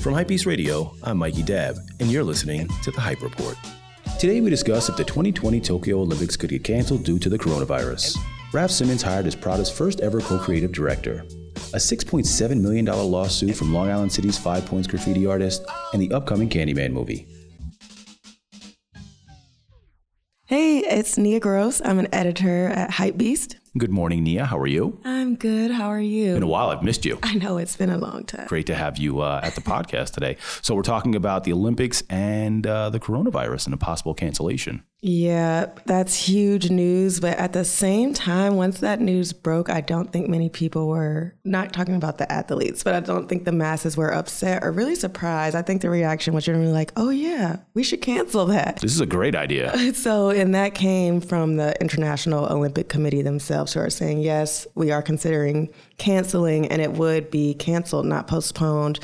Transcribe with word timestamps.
From 0.00 0.14
Hypebeast 0.14 0.46
Radio, 0.46 0.96
I'm 1.02 1.18
Mikey 1.18 1.42
Dabb, 1.42 1.76
and 2.00 2.10
you're 2.10 2.24
listening 2.24 2.66
to 2.84 2.90
The 2.90 3.02
Hype 3.02 3.20
Report. 3.20 3.54
Today 4.18 4.40
we 4.40 4.48
discuss 4.48 4.88
if 4.88 4.96
the 4.96 5.04
2020 5.04 5.60
Tokyo 5.60 6.00
Olympics 6.00 6.38
could 6.38 6.48
get 6.48 6.64
canceled 6.64 7.04
due 7.04 7.18
to 7.18 7.28
the 7.28 7.38
coronavirus. 7.38 8.16
Raf 8.54 8.70
Simons 8.70 9.02
hired 9.02 9.26
as 9.26 9.36
Prada's 9.36 9.70
first 9.70 10.00
ever 10.00 10.22
co 10.22 10.38
creative 10.38 10.72
director. 10.72 11.26
A 11.74 11.76
$6.7 11.76 12.60
million 12.62 12.86
lawsuit 12.86 13.54
from 13.54 13.74
Long 13.74 13.90
Island 13.90 14.10
City's 14.10 14.38
5Pointz 14.38 14.88
graffiti 14.88 15.26
artist, 15.26 15.66
and 15.92 16.00
the 16.00 16.10
upcoming 16.12 16.48
Candyman 16.48 16.92
movie. 16.92 17.28
Hey, 20.46 20.78
it's 20.78 21.18
Nia 21.18 21.40
Groce. 21.40 21.82
I'm 21.84 21.98
an 21.98 22.08
editor 22.10 22.68
at 22.68 22.90
Hypebeast. 22.92 23.59
Good 23.78 23.92
morning, 23.92 24.24
Nia. 24.24 24.46
How 24.46 24.58
are 24.58 24.66
you? 24.66 24.98
I'm 25.04 25.36
good. 25.36 25.70
How 25.70 25.86
are 25.90 26.00
you? 26.00 26.34
Been 26.34 26.42
a 26.42 26.46
while. 26.48 26.70
I've 26.70 26.82
missed 26.82 27.04
you. 27.04 27.20
I 27.22 27.34
know 27.34 27.56
it's 27.56 27.76
been 27.76 27.88
a 27.88 27.98
long 27.98 28.24
time. 28.24 28.48
Great 28.48 28.66
to 28.66 28.74
have 28.74 28.98
you 28.98 29.20
uh, 29.20 29.40
at 29.44 29.54
the 29.54 29.60
podcast 29.60 30.10
today. 30.10 30.38
So 30.60 30.74
we're 30.74 30.82
talking 30.82 31.14
about 31.14 31.44
the 31.44 31.52
Olympics 31.52 32.02
and 32.10 32.66
uh, 32.66 32.90
the 32.90 32.98
coronavirus 32.98 33.66
and 33.66 33.74
a 33.74 33.76
possible 33.76 34.12
cancellation. 34.12 34.82
Yeah, 35.02 35.66
that's 35.86 36.14
huge 36.14 36.68
news. 36.68 37.20
But 37.20 37.38
at 37.38 37.52
the 37.52 37.64
same 37.64 38.12
time, 38.12 38.56
once 38.56 38.80
that 38.80 39.00
news 39.00 39.32
broke, 39.32 39.70
I 39.70 39.80
don't 39.80 40.12
think 40.12 40.28
many 40.28 40.48
people 40.48 40.88
were 40.88 41.34
not 41.44 41.72
talking 41.72 41.94
about 41.94 42.18
the 42.18 42.30
athletes, 42.30 42.82
but 42.82 42.94
I 42.94 43.00
don't 43.00 43.28
think 43.28 43.44
the 43.44 43.52
masses 43.52 43.96
were 43.96 44.12
upset 44.12 44.62
or 44.62 44.72
really 44.72 44.96
surprised. 44.96 45.54
I 45.54 45.62
think 45.62 45.80
the 45.80 45.90
reaction 45.90 46.34
was 46.34 46.44
generally 46.44 46.72
like, 46.72 46.92
oh, 46.96 47.10
yeah, 47.10 47.58
we 47.72 47.82
should 47.82 48.02
cancel 48.02 48.46
that. 48.46 48.80
This 48.80 48.92
is 48.92 49.00
a 49.00 49.06
great 49.06 49.34
idea. 49.34 49.92
so, 49.94 50.30
and 50.30 50.54
that 50.54 50.74
came 50.74 51.20
from 51.20 51.56
the 51.56 51.80
International 51.80 52.46
Olympic 52.52 52.88
Committee 52.88 53.22
themselves 53.22 53.59
who 53.68 53.80
are 53.80 53.90
saying, 53.90 54.20
yes, 54.20 54.66
we 54.74 54.90
are 54.90 55.02
considering 55.02 55.68
canceling, 55.98 56.66
and 56.68 56.80
it 56.80 56.92
would 56.92 57.30
be 57.30 57.54
canceled, 57.54 58.06
not 58.06 58.26
postponed 58.26 59.00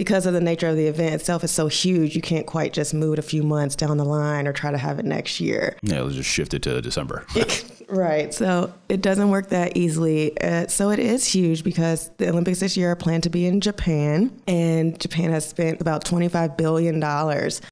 because 0.00 0.24
of 0.24 0.32
the 0.32 0.40
nature 0.40 0.68
of 0.68 0.76
the 0.76 0.86
event 0.86 1.14
itself 1.14 1.44
is 1.44 1.50
so 1.50 1.66
huge, 1.66 2.16
you 2.16 2.22
can't 2.22 2.46
quite 2.46 2.72
just 2.72 2.94
move 2.94 3.14
it 3.14 3.18
a 3.18 3.22
few 3.22 3.42
months 3.42 3.76
down 3.76 3.98
the 3.98 4.04
line 4.04 4.46
or 4.46 4.52
try 4.52 4.70
to 4.70 4.78
have 4.78 4.98
it 4.98 5.04
next 5.04 5.40
year. 5.40 5.76
Yeah, 5.82 6.00
let's 6.00 6.16
just 6.16 6.30
shift 6.30 6.54
it 6.54 6.62
to 6.62 6.80
December. 6.80 7.26
right. 7.88 8.32
So 8.32 8.72
it 8.88 9.02
doesn't 9.02 9.28
work 9.28 9.50
that 9.50 9.76
easily. 9.76 10.40
Uh, 10.40 10.68
so 10.68 10.88
it 10.88 11.00
is 11.00 11.26
huge 11.26 11.64
because 11.64 12.10
the 12.16 12.30
Olympics 12.30 12.60
this 12.60 12.78
year 12.78 12.92
are 12.92 12.96
planned 12.96 13.24
to 13.24 13.30
be 13.30 13.44
in 13.44 13.60
Japan, 13.60 14.32
and 14.46 14.98
Japan 14.98 15.32
has 15.32 15.46
spent 15.46 15.82
about 15.82 16.04
$25 16.04 16.56
billion. 16.56 16.98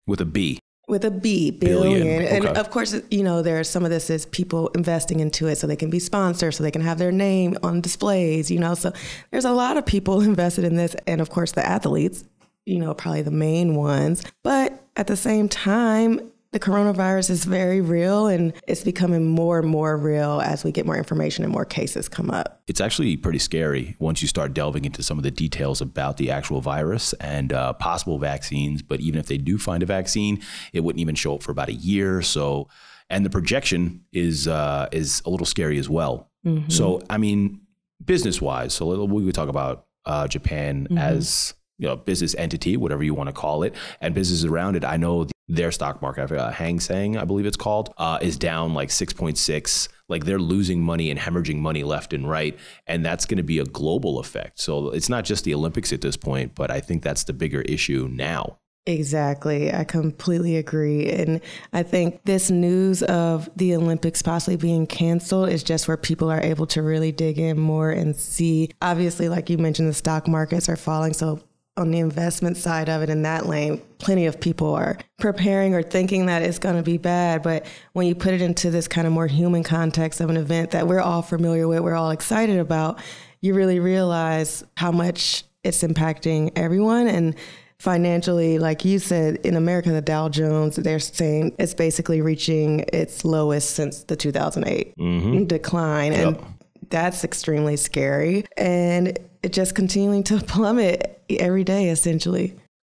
With 0.06 0.20
a 0.20 0.26
B 0.26 0.58
with 0.88 1.04
a 1.04 1.10
B 1.10 1.50
billion. 1.50 2.02
billion. 2.02 2.22
Okay. 2.24 2.36
And 2.36 2.46
of 2.56 2.70
course, 2.70 2.94
you 3.10 3.22
know, 3.22 3.42
there's 3.42 3.68
some 3.68 3.84
of 3.84 3.90
this 3.90 4.10
is 4.10 4.26
people 4.26 4.68
investing 4.68 5.20
into 5.20 5.46
it 5.46 5.56
so 5.56 5.66
they 5.66 5.76
can 5.76 5.90
be 5.90 5.98
sponsors, 5.98 6.56
so 6.56 6.62
they 6.62 6.70
can 6.70 6.82
have 6.82 6.98
their 6.98 7.12
name 7.12 7.56
on 7.62 7.80
displays, 7.80 8.50
you 8.50 8.58
know. 8.58 8.74
So 8.74 8.92
there's 9.30 9.44
a 9.44 9.52
lot 9.52 9.76
of 9.76 9.86
people 9.86 10.20
invested 10.22 10.64
in 10.64 10.76
this. 10.76 10.96
And 11.06 11.20
of 11.20 11.30
course, 11.30 11.52
the 11.52 11.66
athletes, 11.66 12.24
you 12.66 12.78
know, 12.78 12.94
probably 12.94 13.22
the 13.22 13.30
main 13.30 13.74
ones. 13.74 14.22
But 14.42 14.82
at 14.96 15.06
the 15.06 15.16
same 15.16 15.48
time, 15.48 16.32
the 16.52 16.60
coronavirus 16.60 17.30
is 17.30 17.44
very 17.44 17.80
real 17.80 18.26
and 18.26 18.54
it's 18.66 18.82
becoming 18.82 19.26
more 19.26 19.58
and 19.58 19.68
more 19.68 19.98
real 19.98 20.40
as 20.40 20.64
we 20.64 20.72
get 20.72 20.86
more 20.86 20.96
information 20.96 21.44
and 21.44 21.52
more 21.52 21.66
cases 21.66 22.08
come 22.08 22.30
up. 22.30 22.62
It's 22.66 22.80
actually 22.80 23.16
pretty 23.18 23.38
scary 23.38 23.96
once 23.98 24.22
you 24.22 24.28
start 24.28 24.54
delving 24.54 24.86
into 24.86 25.02
some 25.02 25.18
of 25.18 25.24
the 25.24 25.30
details 25.30 25.82
about 25.82 26.16
the 26.16 26.30
actual 26.30 26.62
virus 26.62 27.12
and 27.14 27.52
uh, 27.52 27.74
possible 27.74 28.18
vaccines. 28.18 28.80
But 28.80 29.00
even 29.00 29.20
if 29.20 29.26
they 29.26 29.36
do 29.36 29.58
find 29.58 29.82
a 29.82 29.86
vaccine, 29.86 30.40
it 30.72 30.80
wouldn't 30.80 31.00
even 31.00 31.14
show 31.14 31.34
up 31.34 31.42
for 31.42 31.52
about 31.52 31.68
a 31.68 31.74
year. 31.74 32.22
So, 32.22 32.68
and 33.10 33.26
the 33.26 33.30
projection 33.30 34.04
is 34.12 34.48
uh, 34.48 34.88
is 34.90 35.22
a 35.26 35.30
little 35.30 35.46
scary 35.46 35.78
as 35.78 35.88
well. 35.88 36.30
Mm-hmm. 36.46 36.70
So, 36.70 37.02
I 37.10 37.18
mean, 37.18 37.60
business 38.04 38.40
wise, 38.40 38.72
so 38.72 39.04
we 39.04 39.22
would 39.22 39.34
talk 39.34 39.48
about 39.48 39.86
uh, 40.06 40.28
Japan 40.28 40.84
mm-hmm. 40.84 40.98
as 40.98 41.54
you 41.78 41.86
know, 41.86 41.96
business 41.96 42.34
entity, 42.36 42.76
whatever 42.76 43.02
you 43.02 43.14
want 43.14 43.28
to 43.28 43.32
call 43.32 43.62
it, 43.62 43.74
and 44.00 44.14
businesses 44.14 44.44
around 44.44 44.76
it. 44.76 44.84
I 44.84 44.96
know 44.96 45.26
their 45.48 45.72
stock 45.72 46.02
market, 46.02 46.30
uh, 46.30 46.50
Hang 46.50 46.78
Seng, 46.78 47.16
I 47.16 47.24
believe 47.24 47.46
it's 47.46 47.56
called, 47.56 47.92
uh, 47.96 48.18
is 48.20 48.36
down 48.36 48.74
like 48.74 48.90
6.6. 48.90 49.88
Like 50.08 50.24
they're 50.24 50.38
losing 50.38 50.82
money 50.82 51.10
and 51.10 51.18
hemorrhaging 51.18 51.58
money 51.58 51.84
left 51.84 52.12
and 52.12 52.28
right. 52.28 52.58
And 52.86 53.04
that's 53.04 53.24
going 53.24 53.38
to 53.38 53.42
be 53.42 53.58
a 53.58 53.64
global 53.64 54.18
effect. 54.18 54.60
So 54.60 54.90
it's 54.90 55.08
not 55.08 55.24
just 55.24 55.44
the 55.44 55.54
Olympics 55.54 55.92
at 55.92 56.00
this 56.00 56.16
point, 56.16 56.54
but 56.54 56.70
I 56.70 56.80
think 56.80 57.02
that's 57.02 57.24
the 57.24 57.32
bigger 57.32 57.62
issue 57.62 58.08
now. 58.10 58.58
Exactly. 58.86 59.72
I 59.72 59.84
completely 59.84 60.56
agree. 60.56 61.10
And 61.10 61.42
I 61.74 61.82
think 61.82 62.24
this 62.24 62.50
news 62.50 63.02
of 63.02 63.50
the 63.54 63.76
Olympics 63.76 64.22
possibly 64.22 64.56
being 64.56 64.86
canceled 64.86 65.50
is 65.50 65.62
just 65.62 65.88
where 65.88 65.98
people 65.98 66.30
are 66.30 66.40
able 66.40 66.66
to 66.68 66.82
really 66.82 67.12
dig 67.12 67.38
in 67.38 67.58
more 67.58 67.90
and 67.90 68.16
see. 68.16 68.70
Obviously, 68.80 69.28
like 69.28 69.50
you 69.50 69.58
mentioned, 69.58 69.90
the 69.90 69.94
stock 69.94 70.26
markets 70.26 70.70
are 70.70 70.76
falling. 70.76 71.12
So 71.12 71.38
on 71.78 71.92
the 71.92 71.98
investment 72.00 72.56
side 72.56 72.88
of 72.88 73.02
it 73.02 73.08
in 73.08 73.22
that 73.22 73.46
lane, 73.46 73.80
plenty 73.98 74.26
of 74.26 74.40
people 74.40 74.74
are 74.74 74.98
preparing 75.18 75.74
or 75.74 75.82
thinking 75.82 76.26
that 76.26 76.42
it's 76.42 76.58
going 76.58 76.76
to 76.76 76.82
be 76.82 76.98
bad. 76.98 77.42
But 77.42 77.66
when 77.92 78.06
you 78.06 78.14
put 78.14 78.34
it 78.34 78.42
into 78.42 78.70
this 78.70 78.88
kind 78.88 79.06
of 79.06 79.12
more 79.12 79.28
human 79.28 79.62
context 79.62 80.20
of 80.20 80.28
an 80.28 80.36
event 80.36 80.72
that 80.72 80.88
we're 80.88 81.00
all 81.00 81.22
familiar 81.22 81.68
with, 81.68 81.80
we're 81.80 81.94
all 81.94 82.10
excited 82.10 82.58
about, 82.58 82.98
you 83.40 83.54
really 83.54 83.78
realize 83.78 84.64
how 84.76 84.90
much 84.90 85.44
it's 85.62 85.82
impacting 85.82 86.50
everyone. 86.56 87.06
And 87.06 87.36
financially, 87.78 88.58
like 88.58 88.84
you 88.84 88.98
said, 88.98 89.36
in 89.44 89.54
America, 89.54 89.90
the 89.90 90.02
Dow 90.02 90.28
Jones, 90.28 90.76
they're 90.76 90.98
saying 90.98 91.54
it's 91.60 91.74
basically 91.74 92.20
reaching 92.20 92.84
its 92.92 93.24
lowest 93.24 93.70
since 93.70 94.02
the 94.02 94.16
2008 94.16 94.96
mm-hmm. 94.96 95.44
decline. 95.44 96.12
Yep. 96.12 96.26
And 96.26 96.44
that's 96.90 97.22
extremely 97.22 97.76
scary. 97.76 98.46
And 98.56 99.16
it 99.42 99.52
just 99.52 99.76
continuing 99.76 100.24
to 100.24 100.38
plummet 100.46 101.17
every 101.30 101.64
day, 101.64 101.88
essentially. 101.90 102.54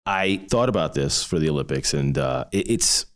I 0.07 0.45
thought 0.51 0.69
about 0.69 0.95
this 0.95 1.23
for 1.23 1.39
the 1.39 1.51
Olympics, 1.51 1.95
and 1.95 2.17
uh, 2.17 2.45
it, 2.53 2.71
it's 2.71 3.07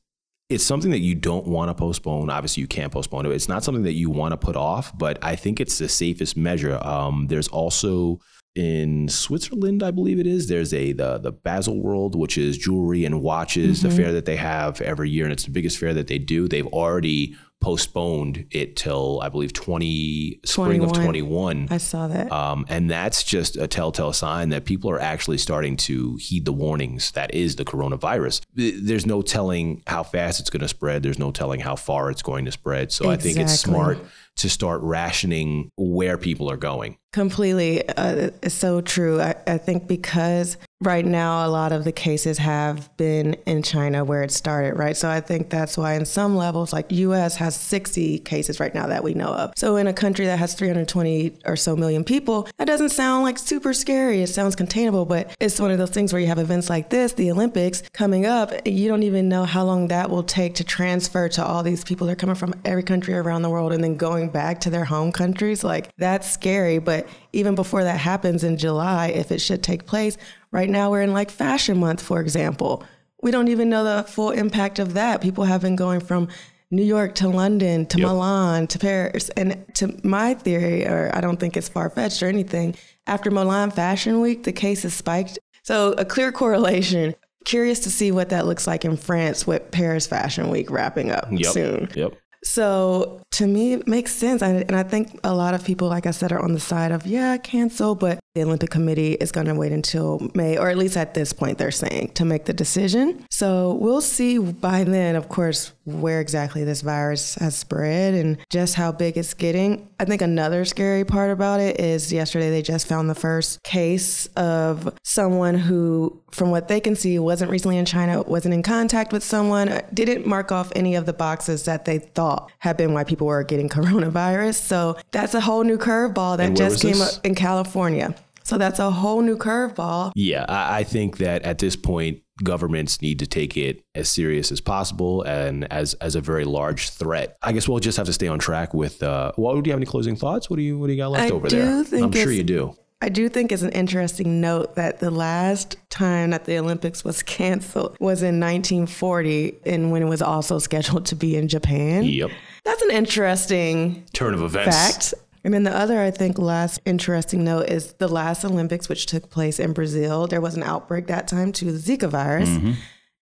it's 0.51 0.65
something 0.65 0.91
that 0.91 1.01
you 1.01 1.15
don't 1.15 1.47
want 1.47 1.71
to 1.71 1.75
postpone. 1.75 2.31
Obviously, 2.31 2.61
you 2.61 2.67
can't 2.67 2.93
postpone 2.93 3.27
it. 3.27 3.33
It's 3.33 3.49
not 3.49 3.65
something 3.65 3.85
that 3.85 3.95
you 3.95 4.11
want 4.11 4.33
to 4.33 4.37
put 4.37 4.57
off, 4.57 4.97
but 4.97 5.19
I 5.23 5.37
think 5.37 5.61
it's 5.61 5.79
the 5.79 5.89
safest 5.89 6.37
measure. 6.37 6.79
Um, 6.85 7.27
there's 7.29 7.49
also 7.49 8.21
in 8.55 9.09
Switzerland, 9.09 9.83
I 9.83 9.91
believe 9.91 10.21
it 10.21 10.27
is. 10.27 10.49
There's 10.49 10.73
a 10.73 10.93
the 10.93 11.19
the 11.19 11.33
Basel 11.33 11.81
World, 11.81 12.15
which 12.15 12.39
is 12.39 12.57
jewelry 12.57 13.05
and 13.05 13.21
watches, 13.21 13.81
mm-hmm. 13.81 13.89
the 13.89 13.95
fair 13.95 14.13
that 14.13 14.27
they 14.27 14.37
have 14.37 14.81
every 14.81 15.11
year, 15.11 15.25
and 15.25 15.33
it's 15.33 15.45
the 15.45 15.51
biggest 15.51 15.79
fair 15.79 15.95
that 15.95 16.07
they 16.07 16.19
do. 16.19 16.47
They've 16.47 16.67
already 16.67 17.37
postponed 17.65 18.47
it 18.51 18.77
till 18.77 19.21
I 19.23 19.31
believe 19.31 19.55
20 19.55 20.41
spring 20.45 20.81
21. 20.81 20.91
of 20.91 21.03
21. 21.03 21.69
I 21.71 21.79
saw 21.79 22.09
that. 22.09 22.31
Um, 22.31 22.67
and 22.69 22.91
that's 22.91 23.25
just 23.25 23.57
a 23.57 23.67
telltale 23.67 24.13
sign 24.13 24.51
that 24.51 24.67
people 24.67 24.91
are 24.91 25.01
actually 25.01 25.39
starting 25.39 25.79
to 25.79 26.17
heed 26.17 26.45
the 26.45 26.53
warnings 26.53 27.13
that 27.13 27.33
is 27.33 27.57
the 27.57 27.65
coronavirus. 27.65 28.43
There's 28.55 29.07
no 29.07 29.23
telling 29.23 29.83
how 29.87 30.03
fast 30.03 30.41
it's 30.41 30.51
going 30.51 30.61
to 30.61 30.69
spread. 30.69 31.03
There's 31.03 31.19
no 31.19 31.31
telling 31.31 31.59
how 31.61 31.75
far 31.75 32.11
it's 32.11 32.23
going 32.23 32.45
to 32.45 32.53
spread. 32.53 32.93
So 32.93 33.11
exactly. 33.11 33.31
I 33.31 33.35
think 33.35 33.45
it's 33.47 33.61
smart 33.61 33.99
to 34.37 34.49
start 34.49 34.81
rationing 34.83 35.71
where 35.77 36.19
people 36.19 36.51
are 36.51 36.57
going. 36.57 36.99
Completely. 37.13 37.89
Uh, 37.89 38.31
it's 38.43 38.55
so 38.55 38.81
true. 38.81 39.21
I, 39.21 39.35
I 39.47 39.59
think 39.59 39.87
because 39.87 40.57
right 40.81 41.05
now 41.05 41.47
a 41.47 41.49
lot 41.49 41.73
of 41.73 41.85
the 41.85 41.93
cases 41.93 42.39
have 42.39 42.95
been 42.97 43.35
in 43.47 43.63
China 43.63 44.05
where 44.05 44.23
it 44.23 44.31
started, 44.31 44.75
right? 44.75 44.97
So 44.97 45.09
I 45.09 45.21
think 45.21 45.49
that's 45.51 45.79
why 45.79 45.95
in 45.95 46.05
some 46.05 46.37
levels, 46.37 46.73
like 46.73 46.91
US 46.91 47.37
has 47.37 47.57
60 47.57 48.19
cases 48.21 48.61
right 48.61 48.75
now 48.75 48.87
that 48.89 49.03
we 49.03 49.15
know 49.15 49.29
of. 49.29 49.53
So 49.57 49.77
in 49.77 49.87
a 49.87 49.93
country 49.93 50.27
that 50.27 50.39
has 50.39 50.55
320 50.55 51.39
or 51.47 51.57
so 51.57 51.77
million 51.77 52.05
people, 52.05 52.49
that 52.59 52.67
doesn't 52.67 52.91
sound 52.91 53.25
like 53.25 53.39
super 53.39 53.73
scary. 53.73 54.23
It 54.23 54.29
sounds 54.29 54.57
containable, 54.57 55.05
but 55.05 55.35
it's 55.41 55.61
one 55.61 55.71
of 55.71 55.79
those 55.79 55.91
things 55.91 56.13
where 56.13 56.21
you 56.21 56.29
have 56.29 56.39
events 56.39 56.69
like 56.69 56.91
this, 56.91 57.13
the 57.13 57.31
Olympics 57.31 57.83
coming 57.93 58.27
up, 58.27 58.53
you 58.67 58.89
don't 58.89 59.03
even 59.05 59.29
know 59.29 59.45
how 59.45 59.65
long 59.65 59.89
that 59.89 60.11
will 60.11 60.23
take 60.23 60.55
to 60.57 60.65
transfer 60.65 61.29
to 61.31 61.45
all 61.45 61.63
these 61.63 61.85
people. 61.85 62.07
They're 62.07 62.17
coming 62.17 62.35
from 62.37 62.55
every 62.65 62.83
country 62.83 63.15
around 63.15 63.43
the 63.43 63.51
world 63.51 63.73
and 63.73 63.83
then 63.83 63.97
going 63.97 64.29
back 64.29 64.61
to 64.61 64.71
their 64.71 64.85
home 64.85 65.13
countries. 65.13 65.65
Like 65.65 65.91
that's 65.97 66.31
scary, 66.31 66.79
but 66.79 67.09
even 67.33 67.55
before 67.55 67.85
that 67.85 67.99
happens 67.99 68.45
in 68.45 68.57
July, 68.57 69.09
if 69.09 69.33
it 69.33 69.41
should 69.41 69.63
take 69.63 69.87
place, 69.87 70.17
right 70.55 70.71
now 70.71 70.91
we're 70.91 71.03
in 71.03 71.13
like 71.13 71.31
fashion 71.31 71.79
month, 71.79 72.01
for 72.01 72.21
example. 72.21 72.85
We 73.21 73.31
don't 73.33 73.49
even 73.49 73.69
know 73.69 73.83
the 73.85 74.05
full 74.05 74.31
impact 74.31 74.79
of 74.79 74.95
that. 74.95 75.21
People 75.21 75.45
have 75.45 75.61
been 75.63 75.77
going 75.77 76.01
from 76.01 76.29
New 76.71 76.85
York 76.85 77.17
to 77.17 77.29
London 77.29 77.87
to 77.87 77.99
yep. 77.99 78.07
Milan 78.07 78.67
to 78.69 78.79
Paris. 78.79 79.31
And 79.31 79.65
to 79.75 79.99
my 80.05 80.35
theory, 80.35 80.87
or 80.87 81.11
I 81.13 81.21
don't 81.21 81.41
think 81.41 81.57
it's 81.57 81.69
far 81.69 81.91
fetched 81.91 82.23
or 82.23 82.29
anything, 82.29 82.77
after 83.07 83.31
Milan 83.31 83.71
Fashion 83.71 84.21
Week, 84.21 84.45
the 84.45 84.53
cases 84.53 84.95
spiked. 84.95 85.39
So 85.63 85.93
a 85.99 86.05
clear 86.05 86.31
correlation. 86.31 87.15
Curious 87.45 87.81
to 87.81 87.91
see 87.91 88.13
what 88.13 88.29
that 88.31 88.47
looks 88.47 88.67
like 88.67 88.85
in 88.85 88.97
France 88.97 89.47
with 89.47 89.71
Paris 89.71 90.07
Fashion 90.07 90.51
Week 90.51 90.71
wrapping 90.71 91.11
up 91.11 91.27
yep. 91.31 91.53
soon. 91.53 91.91
Yep. 91.95 92.15
So 92.43 93.21
to 93.33 93.47
me, 93.47 93.73
it 93.73 93.89
makes 93.89 94.13
sense. 94.13 94.43
And 94.43 94.77
I 94.77 94.83
think 94.83 95.19
a 95.25 95.35
lot 95.35 95.55
of 95.55 95.65
people, 95.65 95.89
like 95.89 96.07
I 96.07 96.11
said, 96.11 96.31
are 96.31 96.43
on 96.43 96.53
the 96.53 96.61
side 96.61 96.93
of, 96.93 97.07
yeah, 97.07 97.37
cancel. 97.39 97.95
But 97.95 98.21
the 98.35 98.43
Olympic 98.43 98.71
Committee 98.71 99.13
is 99.13 99.31
going 99.31 99.47
to 99.47 99.55
wait 99.55 99.71
until 99.71 100.29
May, 100.35 100.59
or 100.59 100.69
at 100.69 100.77
least 100.77 100.97
at 100.97 101.15
this 101.15 101.33
point, 101.33 101.57
they're 101.57 101.71
saying, 101.71 102.11
to 102.15 102.25
make 102.25 102.47
the 102.47 102.53
decision. 102.53 103.25
So 103.31 103.75
we'll 103.75 104.01
see 104.01 104.39
by 104.39 104.83
then, 104.83 105.15
of 105.15 105.29
course, 105.29 105.73
where 105.85 106.21
exactly 106.21 106.65
this 106.65 106.81
virus 106.81 107.37
has 107.37 107.55
spread 107.55 108.15
and 108.15 108.39
just 108.51 108.75
how 108.75 108.91
big 108.91 109.17
it's 109.17 109.35
getting. 109.35 109.89
I 110.01 110.05
think 110.05 110.21
another 110.21 110.65
scary 110.65 111.05
part 111.05 111.31
about 111.31 111.61
it 111.61 111.79
is 111.79 112.13
yesterday 112.13 112.51
they 112.51 112.63
just 112.63 112.89
found 112.89 113.09
the 113.09 113.15
first 113.15 113.63
case 113.63 114.27
of 114.37 114.93
someone 115.05 115.55
who, 115.55 116.21
from 116.33 116.51
what 116.51 116.67
they 116.67 116.81
can 116.81 116.97
see, 116.97 117.19
wasn't 117.21 117.53
recently 117.53 117.79
in 117.79 117.85
China, 117.85 118.23
wasn't 118.23 118.55
in 118.55 118.65
contact 118.65 119.13
with 119.13 119.23
someone, 119.23 119.81
didn't 119.93 120.27
mark 120.27 120.51
off 120.51 120.73
any 120.75 120.97
of 120.97 121.07
the 121.07 121.13
boxes 121.13 121.67
that 121.67 121.85
they 121.85 121.99
thought 121.99 122.51
had 122.59 122.77
been 122.77 122.95
why 122.95 123.05
people 123.05 123.29
were 123.29 123.45
getting 123.45 123.69
coronavirus. 123.69 124.55
So 124.55 124.97
that's 125.13 125.35
a 125.35 125.41
whole 125.41 125.63
new 125.63 125.79
curveball 125.79 126.39
that 126.39 126.57
just 126.57 126.83
came 126.83 126.93
this? 126.93 127.19
up 127.19 127.25
in 127.25 127.37
California. 127.37 128.15
So 128.45 128.59
that's 128.59 128.79
a 128.79 128.91
whole 128.91 129.23
new 129.23 129.37
curveball. 129.37 130.13
Yeah, 130.15 130.45
I, 130.49 130.81
I 130.81 130.85
think 130.85 131.19
that 131.19 131.43
at 131.43 131.59
this 131.59 131.77
point, 131.77 132.21
governments 132.43 133.01
need 133.01 133.19
to 133.21 133.27
take 133.27 133.57
it 133.57 133.85
as 133.95 134.09
serious 134.09 134.51
as 134.51 134.61
possible 134.61 135.23
and 135.23 135.71
as 135.73 135.95
as 135.95 136.15
a 136.17 136.21
very 136.21 136.45
large 136.45 136.91
threat. 136.91 137.37
I 137.43 137.53
guess 137.53 137.69
we'll 137.69 137.79
just 137.79 137.97
have 137.97 138.07
to 138.07 138.13
stay 138.13 138.29
on 138.29 138.39
track 138.39 138.75
with. 138.75 139.03
Uh, 139.03 139.33
well, 139.37 139.61
do 139.61 139.69
you 139.69 139.73
have 139.73 139.79
any 139.79 139.87
closing 139.87 140.17
thoughts? 140.17 140.51
What 140.51 140.57
do 140.57 140.63
you 140.63 140.79
What 140.79 140.89
do 140.89 140.93
you 140.93 140.99
got 140.99 141.11
left 141.11 141.33
I 141.33 141.35
over 141.35 141.49
there? 141.49 141.85
I'm 141.93 142.13
sure 142.13 142.33
you 142.33 142.45
do. 142.45 142.77
I 143.03 143.11
do 143.11 143.29
think 143.29 143.53
it's 143.53 143.63
an 143.63 143.73
interesting 143.73 144.41
note 144.41 144.77
that 144.77 145.01
the 145.01 145.11
last 145.11 145.77
time 145.91 146.31
that 146.31 146.47
the 146.47 146.59
Olympics 146.59 147.05
was 147.05 147.23
canceled 147.23 147.99
was 148.01 148.23
in 148.23 148.41
1940 148.41 149.57
and 149.67 149.93
when 149.93 150.01
it 150.03 150.07
was 150.07 150.23
also 150.23 150.59
scheduled 150.59 151.05
to 151.07 151.15
be 151.15 151.37
in 151.37 151.49
Japan. 151.49 152.05
Yep. 152.05 152.31
That's 152.65 152.81
an 152.81 152.91
interesting 152.93 154.05
turn 154.15 154.33
of 154.33 154.43
events. 154.43 154.75
Fact. 154.75 155.15
And 155.45 155.53
then 155.53 155.65
the 155.65 155.77
other, 155.77 156.01
I 156.01 156.11
think, 156.11 156.39
last 156.39 156.81
interesting 156.87 157.45
note 157.45 157.69
is 157.69 157.93
the 157.95 158.09
last 158.09 158.45
Olympics, 158.45 158.89
which 158.89 159.07
took 159.07 159.31
place 159.31 159.61
in 159.61 159.75
Brazil. 159.75 160.27
There 160.27 160.41
was 160.41 160.57
an 160.57 160.63
outbreak 160.63 161.07
that 161.09 161.29
time 161.29 161.53
to 161.53 161.67
the 161.67 161.79
Zika 161.79 162.09
virus. 162.09 162.49
Mm-hmm. 162.49 162.73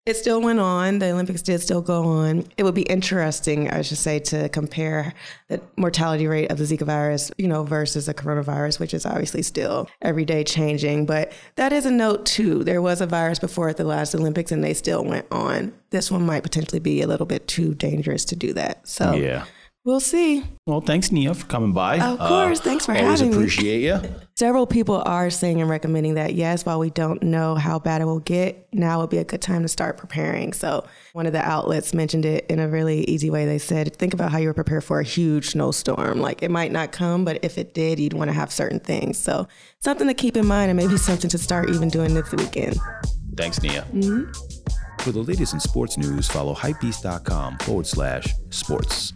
It 0.04 0.16
still 0.16 0.40
went 0.40 0.58
on. 0.58 0.98
The 0.98 1.12
Olympics 1.12 1.42
did 1.42 1.60
still 1.60 1.80
go 1.80 2.02
on. 2.02 2.48
It 2.56 2.64
would 2.64 2.74
be 2.74 2.82
interesting, 2.82 3.70
I 3.70 3.82
should 3.82 3.98
say, 3.98 4.18
to 4.20 4.48
compare 4.48 5.14
the 5.46 5.60
mortality 5.76 6.26
rate 6.26 6.50
of 6.50 6.58
the 6.58 6.64
Zika 6.64 6.84
virus, 6.84 7.30
you 7.38 7.46
know, 7.46 7.62
versus 7.62 8.06
the 8.06 8.14
coronavirus, 8.14 8.80
which 8.80 8.94
is 8.94 9.06
obviously 9.06 9.42
still 9.42 9.88
every 10.00 10.24
day 10.24 10.42
changing. 10.42 11.06
But 11.06 11.32
that 11.54 11.72
is 11.72 11.86
a 11.86 11.90
note 11.90 12.26
too. 12.26 12.64
There 12.64 12.82
was 12.82 13.00
a 13.00 13.06
virus 13.06 13.38
before 13.38 13.68
at 13.68 13.76
the 13.76 13.84
last 13.84 14.12
Olympics, 14.14 14.50
and 14.50 14.62
they 14.62 14.74
still 14.74 15.04
went 15.04 15.26
on. 15.30 15.72
This 15.90 16.10
one 16.10 16.26
might 16.26 16.42
potentially 16.42 16.80
be 16.80 17.02
a 17.02 17.06
little 17.06 17.26
bit 17.26 17.46
too 17.46 17.72
dangerous 17.72 18.24
to 18.26 18.36
do 18.36 18.52
that. 18.54 18.88
So 18.88 19.14
yeah. 19.14 19.44
We'll 19.84 19.98
see. 19.98 20.44
Well, 20.64 20.80
thanks, 20.80 21.10
Nia, 21.10 21.34
for 21.34 21.44
coming 21.46 21.72
by. 21.72 21.98
Of 21.98 22.18
course. 22.20 22.60
Uh, 22.60 22.62
thanks 22.62 22.86
for 22.86 22.92
having 22.92 23.30
me. 23.30 23.34
Always 23.34 23.36
appreciate 23.56 23.80
you. 23.80 24.14
Several 24.36 24.64
people 24.64 25.02
are 25.04 25.28
saying 25.28 25.60
and 25.60 25.68
recommending 25.68 26.14
that, 26.14 26.34
yes, 26.34 26.64
while 26.64 26.78
we 26.78 26.90
don't 26.90 27.20
know 27.20 27.56
how 27.56 27.80
bad 27.80 28.00
it 28.00 28.04
will 28.04 28.20
get, 28.20 28.68
now 28.72 29.00
would 29.00 29.10
be 29.10 29.18
a 29.18 29.24
good 29.24 29.42
time 29.42 29.62
to 29.62 29.68
start 29.68 29.96
preparing. 29.96 30.52
So, 30.52 30.86
one 31.14 31.26
of 31.26 31.32
the 31.32 31.40
outlets 31.40 31.94
mentioned 31.94 32.24
it 32.24 32.46
in 32.48 32.60
a 32.60 32.68
really 32.68 33.02
easy 33.04 33.28
way. 33.28 33.44
They 33.44 33.58
said, 33.58 33.96
think 33.96 34.14
about 34.14 34.30
how 34.30 34.38
you 34.38 34.48
would 34.48 34.54
prepared 34.54 34.84
for 34.84 35.00
a 35.00 35.04
huge 35.04 35.50
snowstorm. 35.50 36.20
Like, 36.20 36.44
it 36.44 36.50
might 36.52 36.70
not 36.70 36.92
come, 36.92 37.24
but 37.24 37.44
if 37.44 37.58
it 37.58 37.74
did, 37.74 37.98
you'd 37.98 38.14
want 38.14 38.28
to 38.28 38.34
have 38.34 38.52
certain 38.52 38.78
things. 38.78 39.18
So, 39.18 39.48
something 39.80 40.06
to 40.06 40.14
keep 40.14 40.36
in 40.36 40.46
mind 40.46 40.70
and 40.70 40.76
maybe 40.76 40.96
something 40.96 41.28
to 41.30 41.38
start 41.38 41.70
even 41.70 41.88
doing 41.88 42.14
this 42.14 42.30
weekend. 42.30 42.76
Thanks, 43.36 43.60
Nia. 43.60 43.82
Mm-hmm. 43.92 44.30
For 45.02 45.10
the 45.10 45.22
latest 45.22 45.54
in 45.54 45.58
sports 45.58 45.98
news, 45.98 46.28
follow 46.28 46.54
hypebeast.com 46.54 47.58
forward 47.58 47.86
slash 47.88 48.28
sports. 48.50 49.12